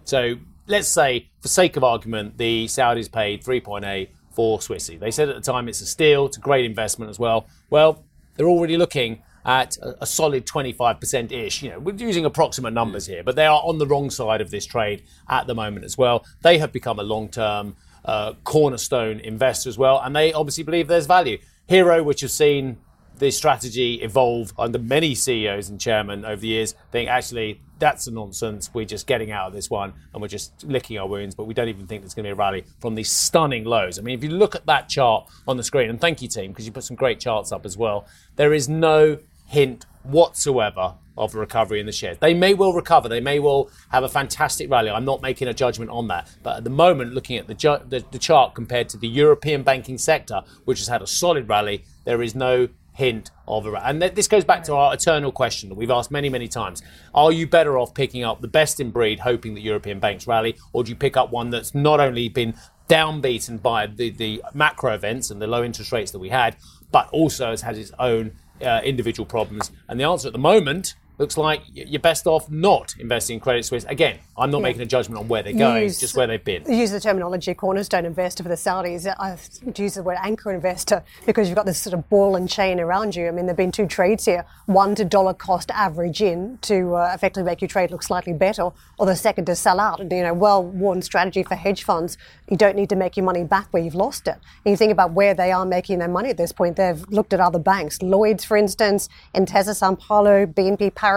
So 0.04 0.36
let's 0.66 0.88
say, 0.88 1.28
for 1.40 1.48
sake 1.48 1.76
of 1.76 1.84
argument, 1.84 2.38
the 2.38 2.66
Saudis 2.66 3.10
paid 3.10 3.42
3.8 3.42 4.08
for 4.38 4.60
Swissy. 4.60 5.00
They 5.00 5.10
said 5.10 5.28
at 5.28 5.34
the 5.34 5.40
time 5.40 5.68
it's 5.68 5.80
a 5.80 5.86
steal, 5.86 6.26
it's 6.26 6.36
a 6.36 6.40
great 6.40 6.64
investment 6.64 7.10
as 7.10 7.18
well. 7.18 7.48
Well, 7.70 8.04
they're 8.36 8.46
already 8.46 8.76
looking 8.76 9.20
at 9.44 9.76
a, 9.82 10.06
solid 10.06 10.46
25% 10.46 11.32
ish. 11.32 11.60
You 11.60 11.70
know, 11.70 11.80
we're 11.80 11.96
using 11.96 12.24
approximate 12.24 12.72
numbers 12.72 13.04
here, 13.04 13.24
but 13.24 13.34
they 13.34 13.46
are 13.46 13.60
on 13.64 13.78
the 13.78 13.86
wrong 13.88 14.10
side 14.10 14.40
of 14.40 14.52
this 14.52 14.64
trade 14.64 15.02
at 15.28 15.48
the 15.48 15.56
moment 15.56 15.84
as 15.84 15.98
well. 15.98 16.24
They 16.42 16.58
have 16.58 16.70
become 16.70 17.00
a 17.00 17.02
long 17.02 17.30
term 17.30 17.74
uh, 18.04 18.34
cornerstone 18.44 19.18
investor 19.18 19.70
as 19.70 19.76
well, 19.76 20.00
and 20.04 20.14
they 20.14 20.32
obviously 20.32 20.62
believe 20.62 20.86
there's 20.86 21.06
value. 21.06 21.38
Herro, 21.68 22.04
which 22.04 22.20
has 22.20 22.32
seen 22.32 22.76
the 23.18 23.30
strategy 23.30 23.94
evolve 24.02 24.52
under 24.58 24.78
many 24.78 25.14
CEOs 25.14 25.68
and 25.68 25.80
chairmen 25.80 26.24
over 26.24 26.40
the 26.40 26.48
years, 26.48 26.74
think 26.90 27.08
actually 27.08 27.60
that's 27.78 28.06
a 28.06 28.10
nonsense. 28.10 28.70
We're 28.72 28.84
just 28.84 29.06
getting 29.06 29.30
out 29.30 29.48
of 29.48 29.52
this 29.52 29.70
one 29.70 29.92
and 30.12 30.20
we're 30.20 30.28
just 30.28 30.64
licking 30.64 30.98
our 30.98 31.06
wounds, 31.06 31.34
but 31.34 31.44
we 31.44 31.54
don't 31.54 31.68
even 31.68 31.86
think 31.86 32.02
there's 32.02 32.14
going 32.14 32.24
to 32.24 32.28
be 32.28 32.32
a 32.32 32.34
rally 32.34 32.64
from 32.80 32.94
these 32.94 33.10
stunning 33.10 33.64
lows. 33.64 33.98
I 33.98 34.02
mean, 34.02 34.16
if 34.16 34.24
you 34.24 34.30
look 34.30 34.54
at 34.54 34.66
that 34.66 34.88
chart 34.88 35.28
on 35.46 35.56
the 35.56 35.62
screen, 35.62 35.90
and 35.90 36.00
thank 36.00 36.22
you, 36.22 36.28
team, 36.28 36.50
because 36.52 36.66
you 36.66 36.72
put 36.72 36.84
some 36.84 36.96
great 36.96 37.20
charts 37.20 37.52
up 37.52 37.64
as 37.64 37.76
well, 37.76 38.06
there 38.36 38.52
is 38.52 38.68
no 38.68 39.18
hint 39.46 39.86
whatsoever 40.02 40.94
of 41.16 41.34
a 41.34 41.38
recovery 41.38 41.80
in 41.80 41.86
the 41.86 41.92
shares. 41.92 42.16
They 42.18 42.32
may 42.32 42.54
well 42.54 42.72
recover. 42.72 43.08
They 43.08 43.20
may 43.20 43.40
well 43.40 43.70
have 43.90 44.04
a 44.04 44.08
fantastic 44.08 44.70
rally. 44.70 44.90
I'm 44.90 45.04
not 45.04 45.20
making 45.20 45.48
a 45.48 45.54
judgment 45.54 45.90
on 45.90 46.08
that. 46.08 46.30
But 46.42 46.58
at 46.58 46.64
the 46.64 46.70
moment, 46.70 47.12
looking 47.12 47.36
at 47.38 47.48
the, 47.48 47.54
ju- 47.54 47.80
the, 47.88 48.04
the 48.12 48.18
chart 48.18 48.54
compared 48.54 48.88
to 48.90 48.96
the 48.96 49.08
European 49.08 49.62
banking 49.62 49.98
sector, 49.98 50.42
which 50.64 50.78
has 50.78 50.86
had 50.88 51.02
a 51.02 51.06
solid 51.06 51.48
rally, 51.48 51.84
there 52.04 52.22
is 52.22 52.34
no 52.34 52.68
hint 52.98 53.30
of 53.46 53.64
a 53.64 53.86
and 53.86 54.02
this 54.02 54.26
goes 54.26 54.44
back 54.44 54.64
to 54.64 54.74
our 54.74 54.92
eternal 54.92 55.30
question 55.30 55.68
that 55.68 55.76
we've 55.76 55.90
asked 55.90 56.10
many 56.10 56.28
many 56.28 56.48
times. 56.48 56.82
Are 57.14 57.30
you 57.30 57.46
better 57.46 57.78
off 57.78 57.94
picking 57.94 58.24
up 58.24 58.40
the 58.40 58.48
best 58.48 58.80
in 58.80 58.90
breed 58.90 59.20
hoping 59.20 59.54
that 59.54 59.60
european 59.60 60.00
banks 60.00 60.26
rally 60.26 60.56
or 60.72 60.82
do 60.82 60.90
you 60.90 60.96
pick 60.96 61.16
up 61.16 61.30
one 61.30 61.50
that's 61.50 61.76
not 61.76 62.00
only 62.00 62.28
been 62.28 62.54
downbeaten 62.88 63.62
by 63.62 63.86
the, 63.86 64.10
the 64.10 64.42
macro 64.52 64.92
events 64.94 65.30
and 65.30 65.40
the 65.40 65.46
low 65.46 65.62
interest 65.62 65.92
rates 65.92 66.10
that 66.10 66.18
we 66.18 66.28
had 66.28 66.56
but 66.90 67.08
also 67.10 67.50
has 67.50 67.62
had 67.62 67.78
its 67.78 67.92
own 68.00 68.32
uh, 68.62 68.80
individual 68.82 69.24
problems? 69.26 69.70
And 69.88 70.00
the 70.00 70.04
answer 70.04 70.26
at 70.26 70.32
the 70.32 70.40
moment 70.40 70.96
looks 71.18 71.36
like 71.36 71.62
you're 71.72 72.00
best 72.00 72.26
off 72.26 72.50
not 72.50 72.94
investing 72.98 73.34
in 73.34 73.40
Credit 73.40 73.64
Suisse. 73.64 73.84
Again, 73.84 74.18
I'm 74.36 74.50
not 74.50 74.58
yeah. 74.58 74.62
making 74.62 74.82
a 74.82 74.86
judgment 74.86 75.20
on 75.20 75.28
where 75.28 75.42
they're 75.42 75.52
going, 75.52 75.84
use, 75.84 75.98
just 75.98 76.16
where 76.16 76.26
they've 76.26 76.42
been. 76.42 76.64
Use 76.72 76.90
the 76.90 77.00
terminology 77.00 77.52
cornerstone 77.54 78.06
investor 78.06 78.42
for 78.42 78.48
the 78.48 78.54
Saudis. 78.54 79.06
I 79.18 79.36
use 79.80 79.94
the 79.94 80.02
word 80.02 80.18
anchor 80.22 80.52
investor 80.52 81.02
because 81.26 81.48
you've 81.48 81.56
got 81.56 81.66
this 81.66 81.80
sort 81.80 81.94
of 81.94 82.08
ball 82.08 82.36
and 82.36 82.48
chain 82.48 82.78
around 82.78 83.16
you. 83.16 83.26
I 83.26 83.30
mean, 83.30 83.46
there 83.46 83.48
have 83.48 83.56
been 83.56 83.72
two 83.72 83.86
trades 83.86 84.24
here 84.24 84.44
one 84.66 84.94
to 84.94 85.04
dollar 85.04 85.34
cost 85.34 85.70
average 85.70 86.20
in 86.20 86.58
to 86.62 86.94
uh, 86.94 87.12
effectively 87.14 87.42
make 87.42 87.60
your 87.60 87.68
trade 87.68 87.90
look 87.90 88.02
slightly 88.02 88.32
better, 88.32 88.70
or 88.98 89.06
the 89.06 89.16
second 89.16 89.46
to 89.46 89.56
sell 89.56 89.80
out. 89.80 89.98
You 89.98 90.22
know, 90.22 90.34
well 90.34 90.62
worn 90.62 91.02
strategy 91.02 91.42
for 91.42 91.54
hedge 91.54 91.82
funds. 91.84 92.16
You 92.48 92.56
don't 92.56 92.76
need 92.76 92.88
to 92.90 92.96
make 92.96 93.16
your 93.16 93.24
money 93.24 93.44
back 93.44 93.68
where 93.72 93.82
you've 93.82 93.94
lost 93.94 94.28
it. 94.28 94.36
And 94.64 94.72
you 94.72 94.76
think 94.76 94.92
about 94.92 95.12
where 95.12 95.34
they 95.34 95.52
are 95.52 95.66
making 95.66 95.98
their 95.98 96.08
money 96.08 96.30
at 96.30 96.36
this 96.36 96.52
point. 96.52 96.76
They've 96.76 97.02
looked 97.08 97.32
at 97.32 97.40
other 97.40 97.58
banks, 97.58 98.00
Lloyds, 98.02 98.44
for 98.44 98.56
instance, 98.56 99.08
Intesa 99.34 99.74
Sanpaolo, 99.74 100.52
BNP 100.52 100.92
Paribas, 100.92 101.07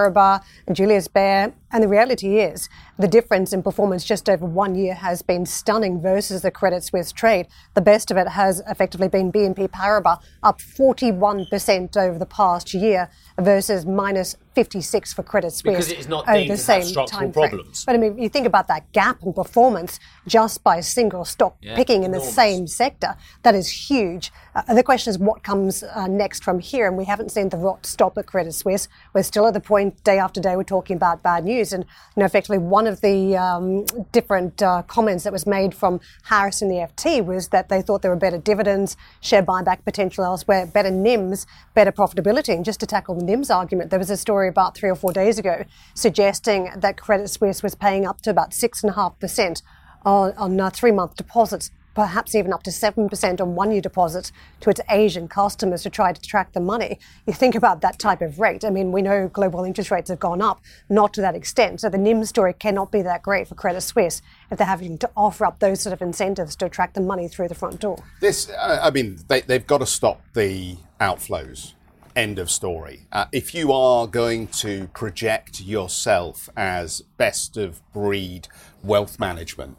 Julius 0.71 1.07
Baer, 1.07 1.53
and 1.71 1.83
the 1.83 1.87
reality 1.87 2.39
is, 2.39 2.69
the 2.97 3.07
difference 3.07 3.53
in 3.53 3.63
performance 3.63 4.03
just 4.03 4.29
over 4.29 4.45
one 4.45 4.75
year 4.75 4.93
has 4.93 5.21
been 5.21 5.45
stunning 5.45 6.01
versus 6.01 6.41
the 6.41 6.51
Credit 6.51 6.83
Suisse 6.83 7.11
trade. 7.11 7.47
The 7.73 7.81
best 7.81 8.11
of 8.11 8.17
it 8.17 8.27
has 8.27 8.61
effectively 8.67 9.07
been 9.07 9.31
BNP 9.31 9.69
Paribas, 9.69 10.21
up 10.43 10.59
41% 10.59 11.97
over 11.97 12.19
the 12.19 12.25
past 12.25 12.73
year 12.73 13.09
versus 13.39 13.85
minus 13.85 14.35
56 14.53 15.13
for 15.13 15.23
Credit 15.23 15.51
Suisse 15.51 15.73
because 15.73 15.91
it 15.91 15.99
is 15.99 16.07
not 16.07 16.27
over 16.27 16.45
the 16.45 16.57
same 16.57 16.83
structural 16.83 17.31
problems. 17.31 17.85
But 17.85 17.95
I 17.95 17.97
mean, 17.97 18.17
you 18.17 18.27
think 18.27 18.45
about 18.45 18.67
that 18.67 18.91
gap 18.91 19.21
in 19.23 19.33
performance 19.33 19.99
just 20.27 20.63
by 20.63 20.77
a 20.77 20.83
single 20.83 21.23
stock 21.23 21.55
yeah, 21.61 21.75
picking 21.75 22.03
in 22.03 22.11
enormous. 22.11 22.27
the 22.27 22.33
same 22.33 22.67
sector. 22.67 23.15
That 23.43 23.55
is 23.55 23.69
huge. 23.69 24.31
Uh, 24.53 24.73
the 24.73 24.83
question 24.83 25.11
is 25.11 25.17
what 25.17 25.43
comes 25.43 25.83
uh, 25.83 26.07
next 26.07 26.43
from 26.43 26.59
here, 26.59 26.87
and 26.87 26.97
we 26.97 27.05
haven't 27.05 27.31
seen 27.31 27.49
the 27.49 27.57
rot 27.57 27.85
stop 27.85 28.17
at 28.17 28.25
Credit 28.25 28.53
Suisse. 28.53 28.89
We're 29.13 29.23
still 29.23 29.47
at 29.47 29.53
the 29.53 29.61
point 29.61 30.03
day 30.03 30.19
after 30.19 30.41
day 30.41 30.55
we're 30.55 30.63
talking 30.63 30.97
about 30.97 31.23
bad 31.23 31.45
news, 31.45 31.60
and 31.73 31.85
you 32.15 32.19
know, 32.19 32.25
effectively 32.25 32.57
one 32.57 32.87
of 32.87 33.01
the 33.01 33.37
um, 33.37 33.85
different 34.11 34.61
uh, 34.61 34.81
comments 34.83 35.23
that 35.23 35.33
was 35.33 35.45
made 35.45 35.75
from 35.75 35.99
Harris 36.23 36.61
in 36.61 36.69
the 36.69 36.75
FT 36.75 37.23
was 37.23 37.49
that 37.49 37.69
they 37.69 37.81
thought 37.81 38.01
there 38.01 38.11
were 38.11 38.17
better 38.17 38.37
dividends, 38.37 38.97
share 39.21 39.43
buyback 39.43 39.83
potential 39.85 40.23
elsewhere, 40.23 40.65
better 40.65 40.89
NIMS, 40.89 41.45
better 41.73 41.91
profitability, 41.91 42.55
and 42.55 42.65
just 42.65 42.79
to 42.79 42.85
tackle 42.85 43.15
the 43.15 43.23
NIMS 43.23 43.55
argument, 43.55 43.89
there 43.89 43.99
was 43.99 44.09
a 44.09 44.17
story 44.17 44.47
about 44.47 44.75
three 44.75 44.89
or 44.89 44.95
four 44.95 45.13
days 45.13 45.37
ago 45.37 45.63
suggesting 45.93 46.69
that 46.75 46.97
Credit 46.97 47.29
Suisse 47.29 47.61
was 47.61 47.75
paying 47.75 48.05
up 48.05 48.21
to 48.21 48.29
about 48.29 48.51
6.5% 48.51 49.61
on, 50.03 50.33
on 50.33 50.59
uh, 50.59 50.69
three 50.69 50.91
month 50.91 51.15
deposits, 51.15 51.71
perhaps 51.95 52.35
even 52.35 52.53
up 52.53 52.63
to 52.63 52.69
7% 52.69 53.41
on 53.41 53.55
one 53.55 53.71
year 53.71 53.81
deposits 53.81 54.31
to 54.61 54.69
its 54.69 54.79
Asian 54.89 55.27
customers 55.27 55.83
to 55.83 55.89
try 55.89 56.13
to 56.13 56.21
track 56.21 56.53
the 56.53 56.59
money. 56.59 56.99
You 57.27 57.33
think 57.33 57.55
about 57.55 57.81
that 57.81 57.99
type 57.99 58.21
of 58.21 58.39
rate. 58.39 58.63
I 58.63 58.69
mean, 58.69 58.91
we 58.91 59.01
know 59.01 59.27
global 59.27 59.63
interest 59.63 59.91
rates 59.91 60.09
have 60.09 60.19
gone 60.19 60.41
up, 60.41 60.61
not 60.89 61.13
to 61.15 61.21
that 61.21 61.35
extent. 61.35 61.81
So 61.81 61.89
the 61.89 61.97
NIM 61.97 62.25
story 62.25 62.53
cannot 62.53 62.91
be 62.91 63.01
that 63.01 63.23
great 63.23 63.47
for 63.47 63.55
Credit 63.55 63.81
Suisse 63.81 64.21
if 64.49 64.57
they're 64.57 64.67
having 64.67 64.97
to 64.99 65.09
offer 65.15 65.45
up 65.45 65.59
those 65.59 65.81
sort 65.81 65.93
of 65.93 66.01
incentives 66.01 66.55
to 66.57 66.65
attract 66.65 66.93
the 66.93 67.01
money 67.01 67.27
through 67.27 67.47
the 67.47 67.55
front 67.55 67.79
door. 67.79 68.03
This, 68.19 68.51
I 68.59 68.89
mean, 68.91 69.19
they, 69.27 69.41
they've 69.41 69.65
got 69.65 69.79
to 69.79 69.85
stop 69.85 70.21
the 70.33 70.77
outflows 70.99 71.73
End 72.13 72.39
of 72.39 72.51
story. 72.51 73.07
Uh, 73.13 73.25
if 73.31 73.53
you 73.53 73.71
are 73.71 74.05
going 74.05 74.47
to 74.47 74.87
project 74.87 75.61
yourself 75.61 76.49
as 76.57 77.01
best 77.15 77.55
of 77.55 77.81
breed 77.93 78.49
wealth 78.83 79.17
management 79.17 79.77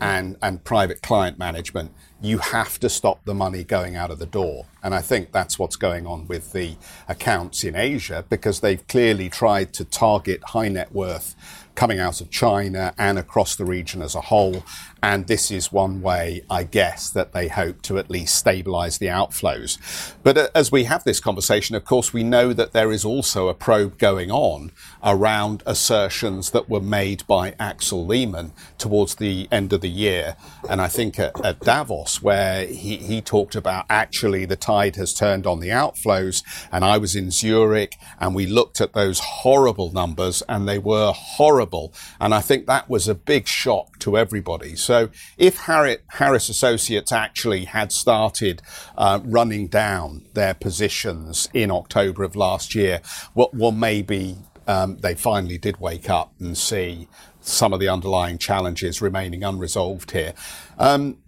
and, 0.00 0.36
and 0.42 0.64
private 0.64 1.02
client 1.02 1.38
management, 1.38 1.92
you 2.20 2.38
have 2.38 2.80
to 2.80 2.88
stop 2.88 3.24
the 3.24 3.34
money 3.34 3.62
going 3.62 3.96
out 3.96 4.10
of 4.10 4.18
the 4.18 4.26
door. 4.26 4.66
And 4.82 4.94
I 4.94 5.00
think 5.00 5.32
that's 5.32 5.58
what's 5.58 5.76
going 5.76 6.06
on 6.06 6.26
with 6.26 6.52
the 6.52 6.76
accounts 7.08 7.64
in 7.64 7.76
Asia 7.76 8.24
because 8.28 8.60
they've 8.60 8.86
clearly 8.88 9.28
tried 9.28 9.72
to 9.74 9.84
target 9.84 10.42
high 10.44 10.68
net 10.68 10.92
worth 10.92 11.34
coming 11.78 12.00
out 12.00 12.20
of 12.20 12.28
China 12.28 12.92
and 12.98 13.20
across 13.20 13.54
the 13.54 13.64
region 13.64 14.02
as 14.02 14.16
a 14.16 14.20
whole. 14.20 14.64
And 15.00 15.28
this 15.28 15.52
is 15.52 15.70
one 15.70 16.02
way, 16.02 16.42
I 16.50 16.64
guess, 16.64 17.08
that 17.10 17.32
they 17.32 17.46
hope 17.46 17.82
to 17.82 17.98
at 17.98 18.10
least 18.10 18.34
stabilize 18.34 18.98
the 18.98 19.06
outflows. 19.06 19.78
But 20.24 20.36
uh, 20.36 20.48
as 20.56 20.72
we 20.72 20.84
have 20.84 21.04
this 21.04 21.20
conversation, 21.20 21.76
of 21.76 21.84
course, 21.84 22.12
we 22.12 22.24
know 22.24 22.52
that 22.52 22.72
there 22.72 22.90
is 22.90 23.04
also 23.04 23.46
a 23.46 23.54
probe 23.54 23.96
going 23.96 24.28
on 24.28 24.72
around 25.04 25.62
assertions 25.66 26.50
that 26.50 26.68
were 26.68 26.80
made 26.80 27.24
by 27.28 27.54
Axel 27.60 28.04
Lehmann 28.04 28.50
towards 28.76 29.14
the 29.14 29.46
end 29.52 29.72
of 29.72 29.80
the 29.80 29.88
year. 29.88 30.34
And 30.68 30.80
I 30.80 30.88
think 30.88 31.16
at, 31.20 31.44
at 31.44 31.60
Davos, 31.60 32.07
Where 32.16 32.66
he, 32.66 32.96
he 32.96 33.20
talked 33.20 33.54
about 33.54 33.86
actually 33.90 34.44
the 34.44 34.56
tide 34.56 34.96
has 34.96 35.14
turned 35.14 35.46
on 35.46 35.60
the 35.60 35.68
outflows. 35.68 36.42
And 36.72 36.84
I 36.84 36.98
was 36.98 37.14
in 37.14 37.30
Zurich 37.30 37.96
and 38.18 38.34
we 38.34 38.46
looked 38.46 38.80
at 38.80 38.92
those 38.92 39.20
horrible 39.20 39.92
numbers 39.92 40.42
and 40.48 40.68
they 40.68 40.78
were 40.78 41.12
horrible. 41.12 41.92
And 42.20 42.34
I 42.34 42.40
think 42.40 42.66
that 42.66 42.88
was 42.88 43.08
a 43.08 43.14
big 43.14 43.46
shock 43.46 43.98
to 44.00 44.16
everybody. 44.16 44.76
So 44.76 45.10
if 45.36 45.58
Harris 45.58 46.48
Associates 46.48 47.12
actually 47.12 47.66
had 47.66 47.92
started 47.92 48.62
uh, 48.96 49.20
running 49.24 49.68
down 49.68 50.26
their 50.34 50.54
positions 50.54 51.48
in 51.52 51.70
October 51.70 52.24
of 52.24 52.34
last 52.36 52.74
year, 52.74 53.00
well, 53.34 53.50
well 53.52 53.72
maybe 53.72 54.38
um, 54.66 54.98
they 54.98 55.14
finally 55.14 55.58
did 55.58 55.80
wake 55.80 56.10
up 56.10 56.32
and 56.38 56.56
see 56.56 57.08
some 57.40 57.72
of 57.72 57.80
the 57.80 57.88
underlying 57.88 58.38
challenges 58.38 59.00
remaining 59.00 59.42
unresolved 59.42 60.10
here. 60.10 60.34
Um, 60.78 61.18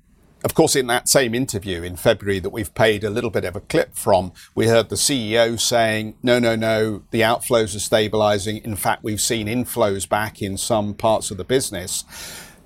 of 0.45 0.55
course, 0.55 0.75
in 0.75 0.87
that 0.87 1.09
same 1.09 1.35
interview 1.35 1.83
in 1.83 1.97
February 1.97 2.39
that 2.39 2.51
we've 2.51 2.75
paid 2.75 3.05
a 3.05 3.11
little 3.11 3.31
bit 3.31 3.45
of 3.45 3.57
a 3.57 3.61
clip 3.61 3.95
from, 3.95 4.33
we 4.55 4.67
heard 4.67 4.89
the 4.89 4.97
CEO 4.97 5.61
saying, 5.61 6.17
no, 6.23 6.39
no, 6.39 6.57
no, 6.57 7.03
the 7.11 7.21
outflows 7.21 7.77
are 7.77 7.81
stabilizing. 7.81 8.59
In 8.59 8.77
fact, 8.77 9.05
we've 9.05 9.21
seen 9.21 9.47
inflows 9.47 10.09
back 10.09 10.41
in 10.41 10.57
some 10.57 10.95
parts 10.95 11.31
of 11.31 11.37
the 11.37 11.45
business. 11.45 12.05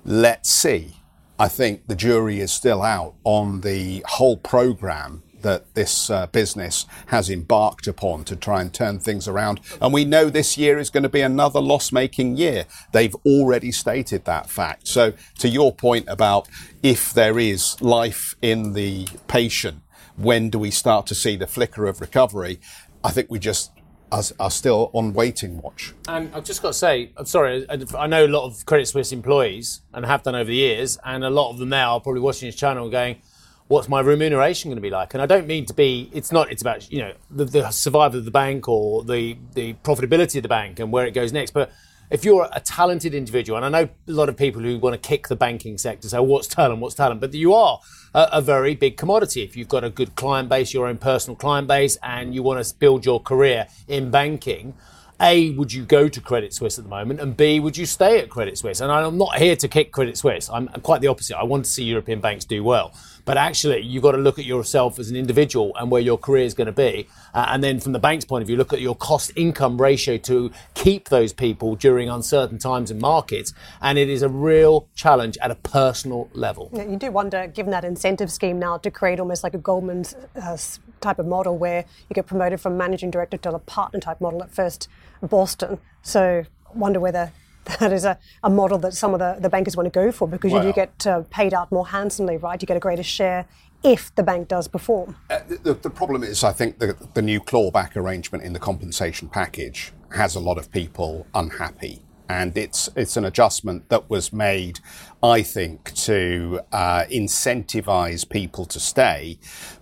Let's 0.05 0.49
see. 0.49 0.95
I 1.37 1.49
think 1.49 1.87
the 1.87 1.95
jury 1.95 2.39
is 2.39 2.53
still 2.53 2.81
out 2.81 3.15
on 3.25 3.61
the 3.61 4.05
whole 4.07 4.37
program 4.37 5.23
that 5.45 5.75
this 5.75 6.09
uh, 6.09 6.25
business 6.25 6.87
has 7.05 7.29
embarked 7.29 7.85
upon 7.85 8.23
to 8.23 8.35
try 8.35 8.61
and 8.61 8.73
turn 8.73 8.97
things 8.99 9.27
around. 9.27 9.61
And 9.79 9.93
we 9.93 10.03
know 10.03 10.31
this 10.31 10.57
year 10.57 10.79
is 10.79 10.89
going 10.89 11.03
to 11.03 11.09
be 11.09 11.21
another 11.21 11.61
loss 11.61 11.91
making 11.91 12.35
year. 12.35 12.65
They've 12.93 13.13
already 13.27 13.71
stated 13.71 14.25
that 14.25 14.49
fact. 14.49 14.87
So, 14.87 15.13
to 15.37 15.47
your 15.47 15.71
point 15.71 16.05
about 16.07 16.47
if 16.81 17.13
there 17.13 17.37
is 17.37 17.79
life 17.79 18.35
in 18.41 18.73
the 18.73 19.07
patient, 19.27 19.83
when 20.17 20.49
do 20.49 20.57
we 20.57 20.71
start 20.71 21.05
to 21.07 21.15
see 21.15 21.35
the 21.35 21.45
flicker 21.45 21.85
of 21.85 22.01
recovery? 22.01 22.59
I 23.03 23.11
think 23.11 23.29
we 23.29 23.37
just 23.37 23.71
are, 24.11 24.49
still 24.49 24.89
on 24.93 25.13
waiting 25.13 25.61
watch. 25.61 25.93
And 26.07 26.33
I've 26.33 26.45
just 26.45 26.63
got 26.63 26.69
to 26.69 26.73
say, 26.73 27.11
I'm 27.17 27.25
sorry, 27.25 27.67
I 27.69 28.07
know 28.07 28.25
a 28.25 28.27
lot 28.27 28.45
of 28.47 28.65
Credit 28.65 28.87
Suisse 28.87 29.11
employees 29.11 29.81
and 29.93 30.05
have 30.07 30.23
done 30.23 30.33
over 30.33 30.49
the 30.49 30.55
years, 30.55 30.97
and 31.05 31.23
a 31.23 31.29
lot 31.29 31.51
of 31.51 31.59
them 31.59 31.69
now 31.69 31.93
are 31.93 31.99
probably 31.99 32.21
watching 32.21 32.47
this 32.47 32.55
channel 32.55 32.89
going, 32.89 33.21
what's 33.67 33.89
my 33.89 33.99
remuneration 33.99 34.69
going 34.69 34.77
to 34.77 34.81
be 34.81 34.89
like? 34.89 35.13
And 35.13 35.21
I 35.21 35.25
don't 35.25 35.47
mean 35.47 35.65
to 35.65 35.73
be. 35.73 36.09
It's 36.13 36.31
not. 36.31 36.51
It's 36.51 36.61
about 36.61 36.91
you 36.91 36.99
know 36.99 37.13
the, 37.29 37.45
the 37.45 37.71
survival 37.71 38.19
of 38.19 38.25
the 38.25 38.31
bank 38.31 38.67
or 38.67 39.03
the 39.03 39.37
the 39.53 39.73
profitability 39.83 40.37
of 40.37 40.43
the 40.43 40.49
bank 40.49 40.79
and 40.79 40.91
where 40.91 41.05
it 41.05 41.11
goes 41.11 41.31
next. 41.33 41.51
But 41.51 41.71
if 42.11 42.23
you're 42.23 42.47
a 42.51 42.59
talented 42.59 43.15
individual, 43.15 43.57
and 43.57 43.65
I 43.65 43.81
know 43.81 43.89
a 44.07 44.11
lot 44.11 44.29
of 44.29 44.37
people 44.37 44.61
who 44.61 44.77
want 44.77 45.01
to 45.01 45.07
kick 45.07 45.27
the 45.27 45.35
banking 45.35 45.77
sector 45.77 46.07
say, 46.07 46.19
"What's 46.19 46.47
talent? 46.47 46.79
What's 46.79 46.95
talent?" 46.95 47.21
But 47.21 47.33
you 47.33 47.53
are 47.53 47.79
a, 48.13 48.29
a, 48.33 48.41
very 48.41 48.75
big 48.75 48.97
commodity. 48.97 49.41
If 49.41 49.57
you've 49.57 49.67
got 49.67 49.83
a 49.83 49.89
good 49.89 50.15
client 50.15 50.49
base, 50.49 50.73
your 50.73 50.87
own 50.87 50.97
personal 50.97 51.35
client 51.35 51.67
base, 51.67 51.97
and 52.03 52.35
you 52.35 52.43
want 52.43 52.63
to 52.63 52.75
build 52.75 53.05
your 53.05 53.19
career 53.19 53.67
in 53.87 54.11
banking, 54.11 54.75
a, 55.19 55.51
would 55.51 55.71
you 55.71 55.83
go 55.85 56.09
to 56.09 56.21
Credit 56.21 56.53
Suisse 56.53 56.77
at 56.77 56.83
the 56.83 56.89
moment? 56.89 57.19
And 57.21 57.35
B, 57.35 57.59
would 57.59 57.77
you 57.77 57.85
stay 57.85 58.19
at 58.19 58.29
Credit 58.29 58.57
Suisse? 58.57 58.81
And 58.81 58.91
I'm 58.91 59.17
not 59.17 59.37
here 59.37 59.55
to 59.55 59.67
kick 59.67 59.91
Credit 59.91 60.17
Suisse. 60.17 60.49
I'm 60.49 60.67
quite 60.67 61.01
the 61.01 61.07
opposite. 61.07 61.37
I 61.37 61.43
want 61.43 61.65
to 61.65 61.71
see 61.71 61.83
European 61.83 62.19
banks 62.19 62.45
do 62.45 62.63
well. 62.63 62.93
But 63.25 63.37
actually, 63.37 63.81
you've 63.81 64.03
got 64.03 64.11
to 64.11 64.19
look 64.19 64.39
at 64.39 64.45
yourself 64.45 64.99
as 64.99 65.09
an 65.09 65.15
individual 65.15 65.75
and 65.77 65.89
where 65.89 66.01
your 66.01 66.17
career 66.17 66.45
is 66.45 66.53
going 66.53 66.67
to 66.67 66.71
be. 66.71 67.07
Uh, 67.33 67.47
and 67.49 67.63
then 67.63 67.79
from 67.79 67.91
the 67.91 67.99
bank's 67.99 68.23
point 68.23 68.43
of 68.43 68.47
view, 68.47 68.55
look 68.55 68.71
at 68.71 68.81
your 68.81 68.95
cost 68.95 69.31
income 69.35 69.81
ratio 69.81 70.17
to 70.17 70.51
keep 70.75 71.09
those 71.09 71.33
people 71.33 71.75
during 71.75 72.07
uncertain 72.07 72.59
times 72.59 72.91
in 72.91 72.99
markets. 72.99 73.53
And 73.81 73.97
it 73.97 74.09
is 74.09 74.21
a 74.21 74.29
real 74.29 74.87
challenge 74.95 75.37
at 75.41 75.51
a 75.51 75.55
personal 75.55 76.29
level. 76.33 76.69
Yeah, 76.71 76.83
you 76.83 76.97
do 76.97 77.11
wonder, 77.11 77.47
given 77.47 77.71
that 77.71 77.83
incentive 77.83 78.31
scheme 78.31 78.59
now, 78.59 78.77
to 78.77 78.91
create 78.91 79.19
almost 79.19 79.43
like 79.43 79.53
a 79.53 79.59
Goldman 79.59 80.05
uh, 80.39 80.57
type 81.01 81.19
of 81.19 81.25
model 81.25 81.57
where 81.57 81.85
you 82.09 82.13
get 82.13 82.27
promoted 82.27 82.61
from 82.61 82.77
managing 82.77 83.11
director 83.11 83.37
to 83.37 83.53
a 83.53 83.59
partner 83.59 83.99
type 83.99 84.21
model 84.21 84.43
at 84.43 84.53
first 84.53 84.87
Boston. 85.21 85.79
So 86.01 86.45
wonder 86.73 86.99
whether 86.99 87.31
that 87.79 87.91
is 87.91 88.05
a, 88.05 88.17
a 88.43 88.49
model 88.49 88.77
that 88.79 88.93
some 88.93 89.13
of 89.13 89.19
the, 89.19 89.37
the 89.39 89.49
bankers 89.49 89.75
want 89.75 89.85
to 89.85 89.91
go 89.91 90.11
for 90.11 90.27
because 90.27 90.51
well, 90.51 90.65
you 90.65 90.71
do 90.71 90.75
get 90.75 91.07
uh, 91.07 91.23
paid 91.29 91.53
out 91.53 91.71
more 91.71 91.87
handsomely, 91.87 92.37
right? 92.37 92.61
You 92.61 92.65
get 92.65 92.77
a 92.77 92.79
greater 92.79 93.03
share 93.03 93.45
if 93.83 94.13
the 94.15 94.23
bank 94.23 94.47
does 94.47 94.67
perform. 94.67 95.15
Uh, 95.29 95.39
the, 95.63 95.73
the, 95.73 95.89
problem 95.89 96.23
is, 96.23 96.43
I 96.43 96.51
think 96.51 96.79
the, 96.79 96.95
the 97.13 97.21
new 97.21 97.39
clawback 97.39 97.95
arrangement 97.95 98.43
in 98.43 98.53
the 98.53 98.59
compensation 98.59 99.29
package 99.29 99.93
has 100.11 100.35
a 100.35 100.39
lot 100.39 100.57
of 100.57 100.71
people 100.71 101.27
unhappy. 101.35 102.01
And 102.27 102.57
it's 102.57 102.89
it's 102.95 103.17
an 103.17 103.25
adjustment 103.25 103.89
that 103.89 104.09
was 104.09 104.33
made, 104.33 104.79
I 105.21 105.43
think, 105.43 105.93
to 105.93 106.61
uh, 106.71 107.03
incentivize 107.11 108.27
people 108.27 108.65
to 108.65 108.79
stay, 108.79 109.37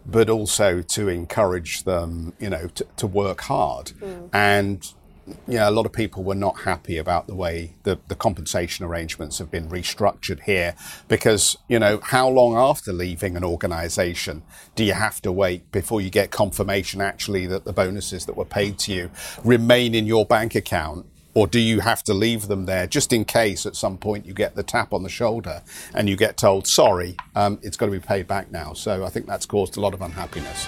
but 0.05 0.29
also 0.29 0.81
to 0.81 1.07
encourage 1.07 1.83
them, 1.83 2.33
you 2.39 2.49
know, 2.49 2.67
to, 2.67 2.85
to 2.97 3.07
work 3.07 3.39
hard. 3.41 3.93
Mm. 4.01 4.29
And 4.33 4.93
yeah, 5.47 5.69
a 5.69 5.71
lot 5.71 5.85
of 5.85 5.93
people 5.93 6.23
were 6.23 6.35
not 6.35 6.61
happy 6.61 6.97
about 6.97 7.27
the 7.27 7.35
way 7.35 7.73
the, 7.83 7.97
the 8.07 8.15
compensation 8.15 8.85
arrangements 8.85 9.39
have 9.39 9.49
been 9.49 9.69
restructured 9.69 10.41
here 10.41 10.75
because, 11.07 11.57
you 11.69 11.79
know, 11.79 11.99
how 12.03 12.27
long 12.27 12.55
after 12.55 12.91
leaving 12.91 13.37
an 13.37 13.43
organization 13.43 14.43
do 14.75 14.83
you 14.83 14.93
have 14.93 15.21
to 15.21 15.31
wait 15.31 15.71
before 15.71 16.01
you 16.01 16.09
get 16.09 16.31
confirmation 16.31 16.99
actually 16.99 17.47
that 17.47 17.63
the 17.63 17.73
bonuses 17.73 18.25
that 18.25 18.35
were 18.35 18.45
paid 18.45 18.77
to 18.79 18.93
you 18.93 19.11
remain 19.43 19.95
in 19.95 20.05
your 20.05 20.25
bank 20.25 20.55
account? 20.55 21.05
Or 21.35 21.47
do 21.47 21.59
you 21.59 21.79
have 21.79 22.03
to 22.03 22.13
leave 22.13 22.47
them 22.47 22.65
there 22.65 22.85
just 22.85 23.11
in 23.11 23.25
case 23.25 23.65
at 23.65 23.75
some 23.75 23.97
point 23.97 24.27
you 24.27 24.33
get 24.33 24.55
the 24.55 24.61
tap 24.61 24.93
on 24.93 25.01
the 25.01 25.09
shoulder 25.09 25.63
and 25.95 26.07
you 26.07 26.15
get 26.15 26.37
told, 26.37 26.67
sorry, 26.67 27.17
um, 27.35 27.59
it's 27.63 27.75
got 27.75 27.87
to 27.87 27.91
be 27.91 27.99
paid 27.99 28.27
back 28.27 28.51
now? 28.51 28.73
So 28.73 29.03
I 29.03 29.09
think 29.09 29.25
that's 29.25 29.47
caused 29.47 29.75
a 29.75 29.79
lot 29.79 29.95
of 29.95 30.01
unhappiness. 30.01 30.67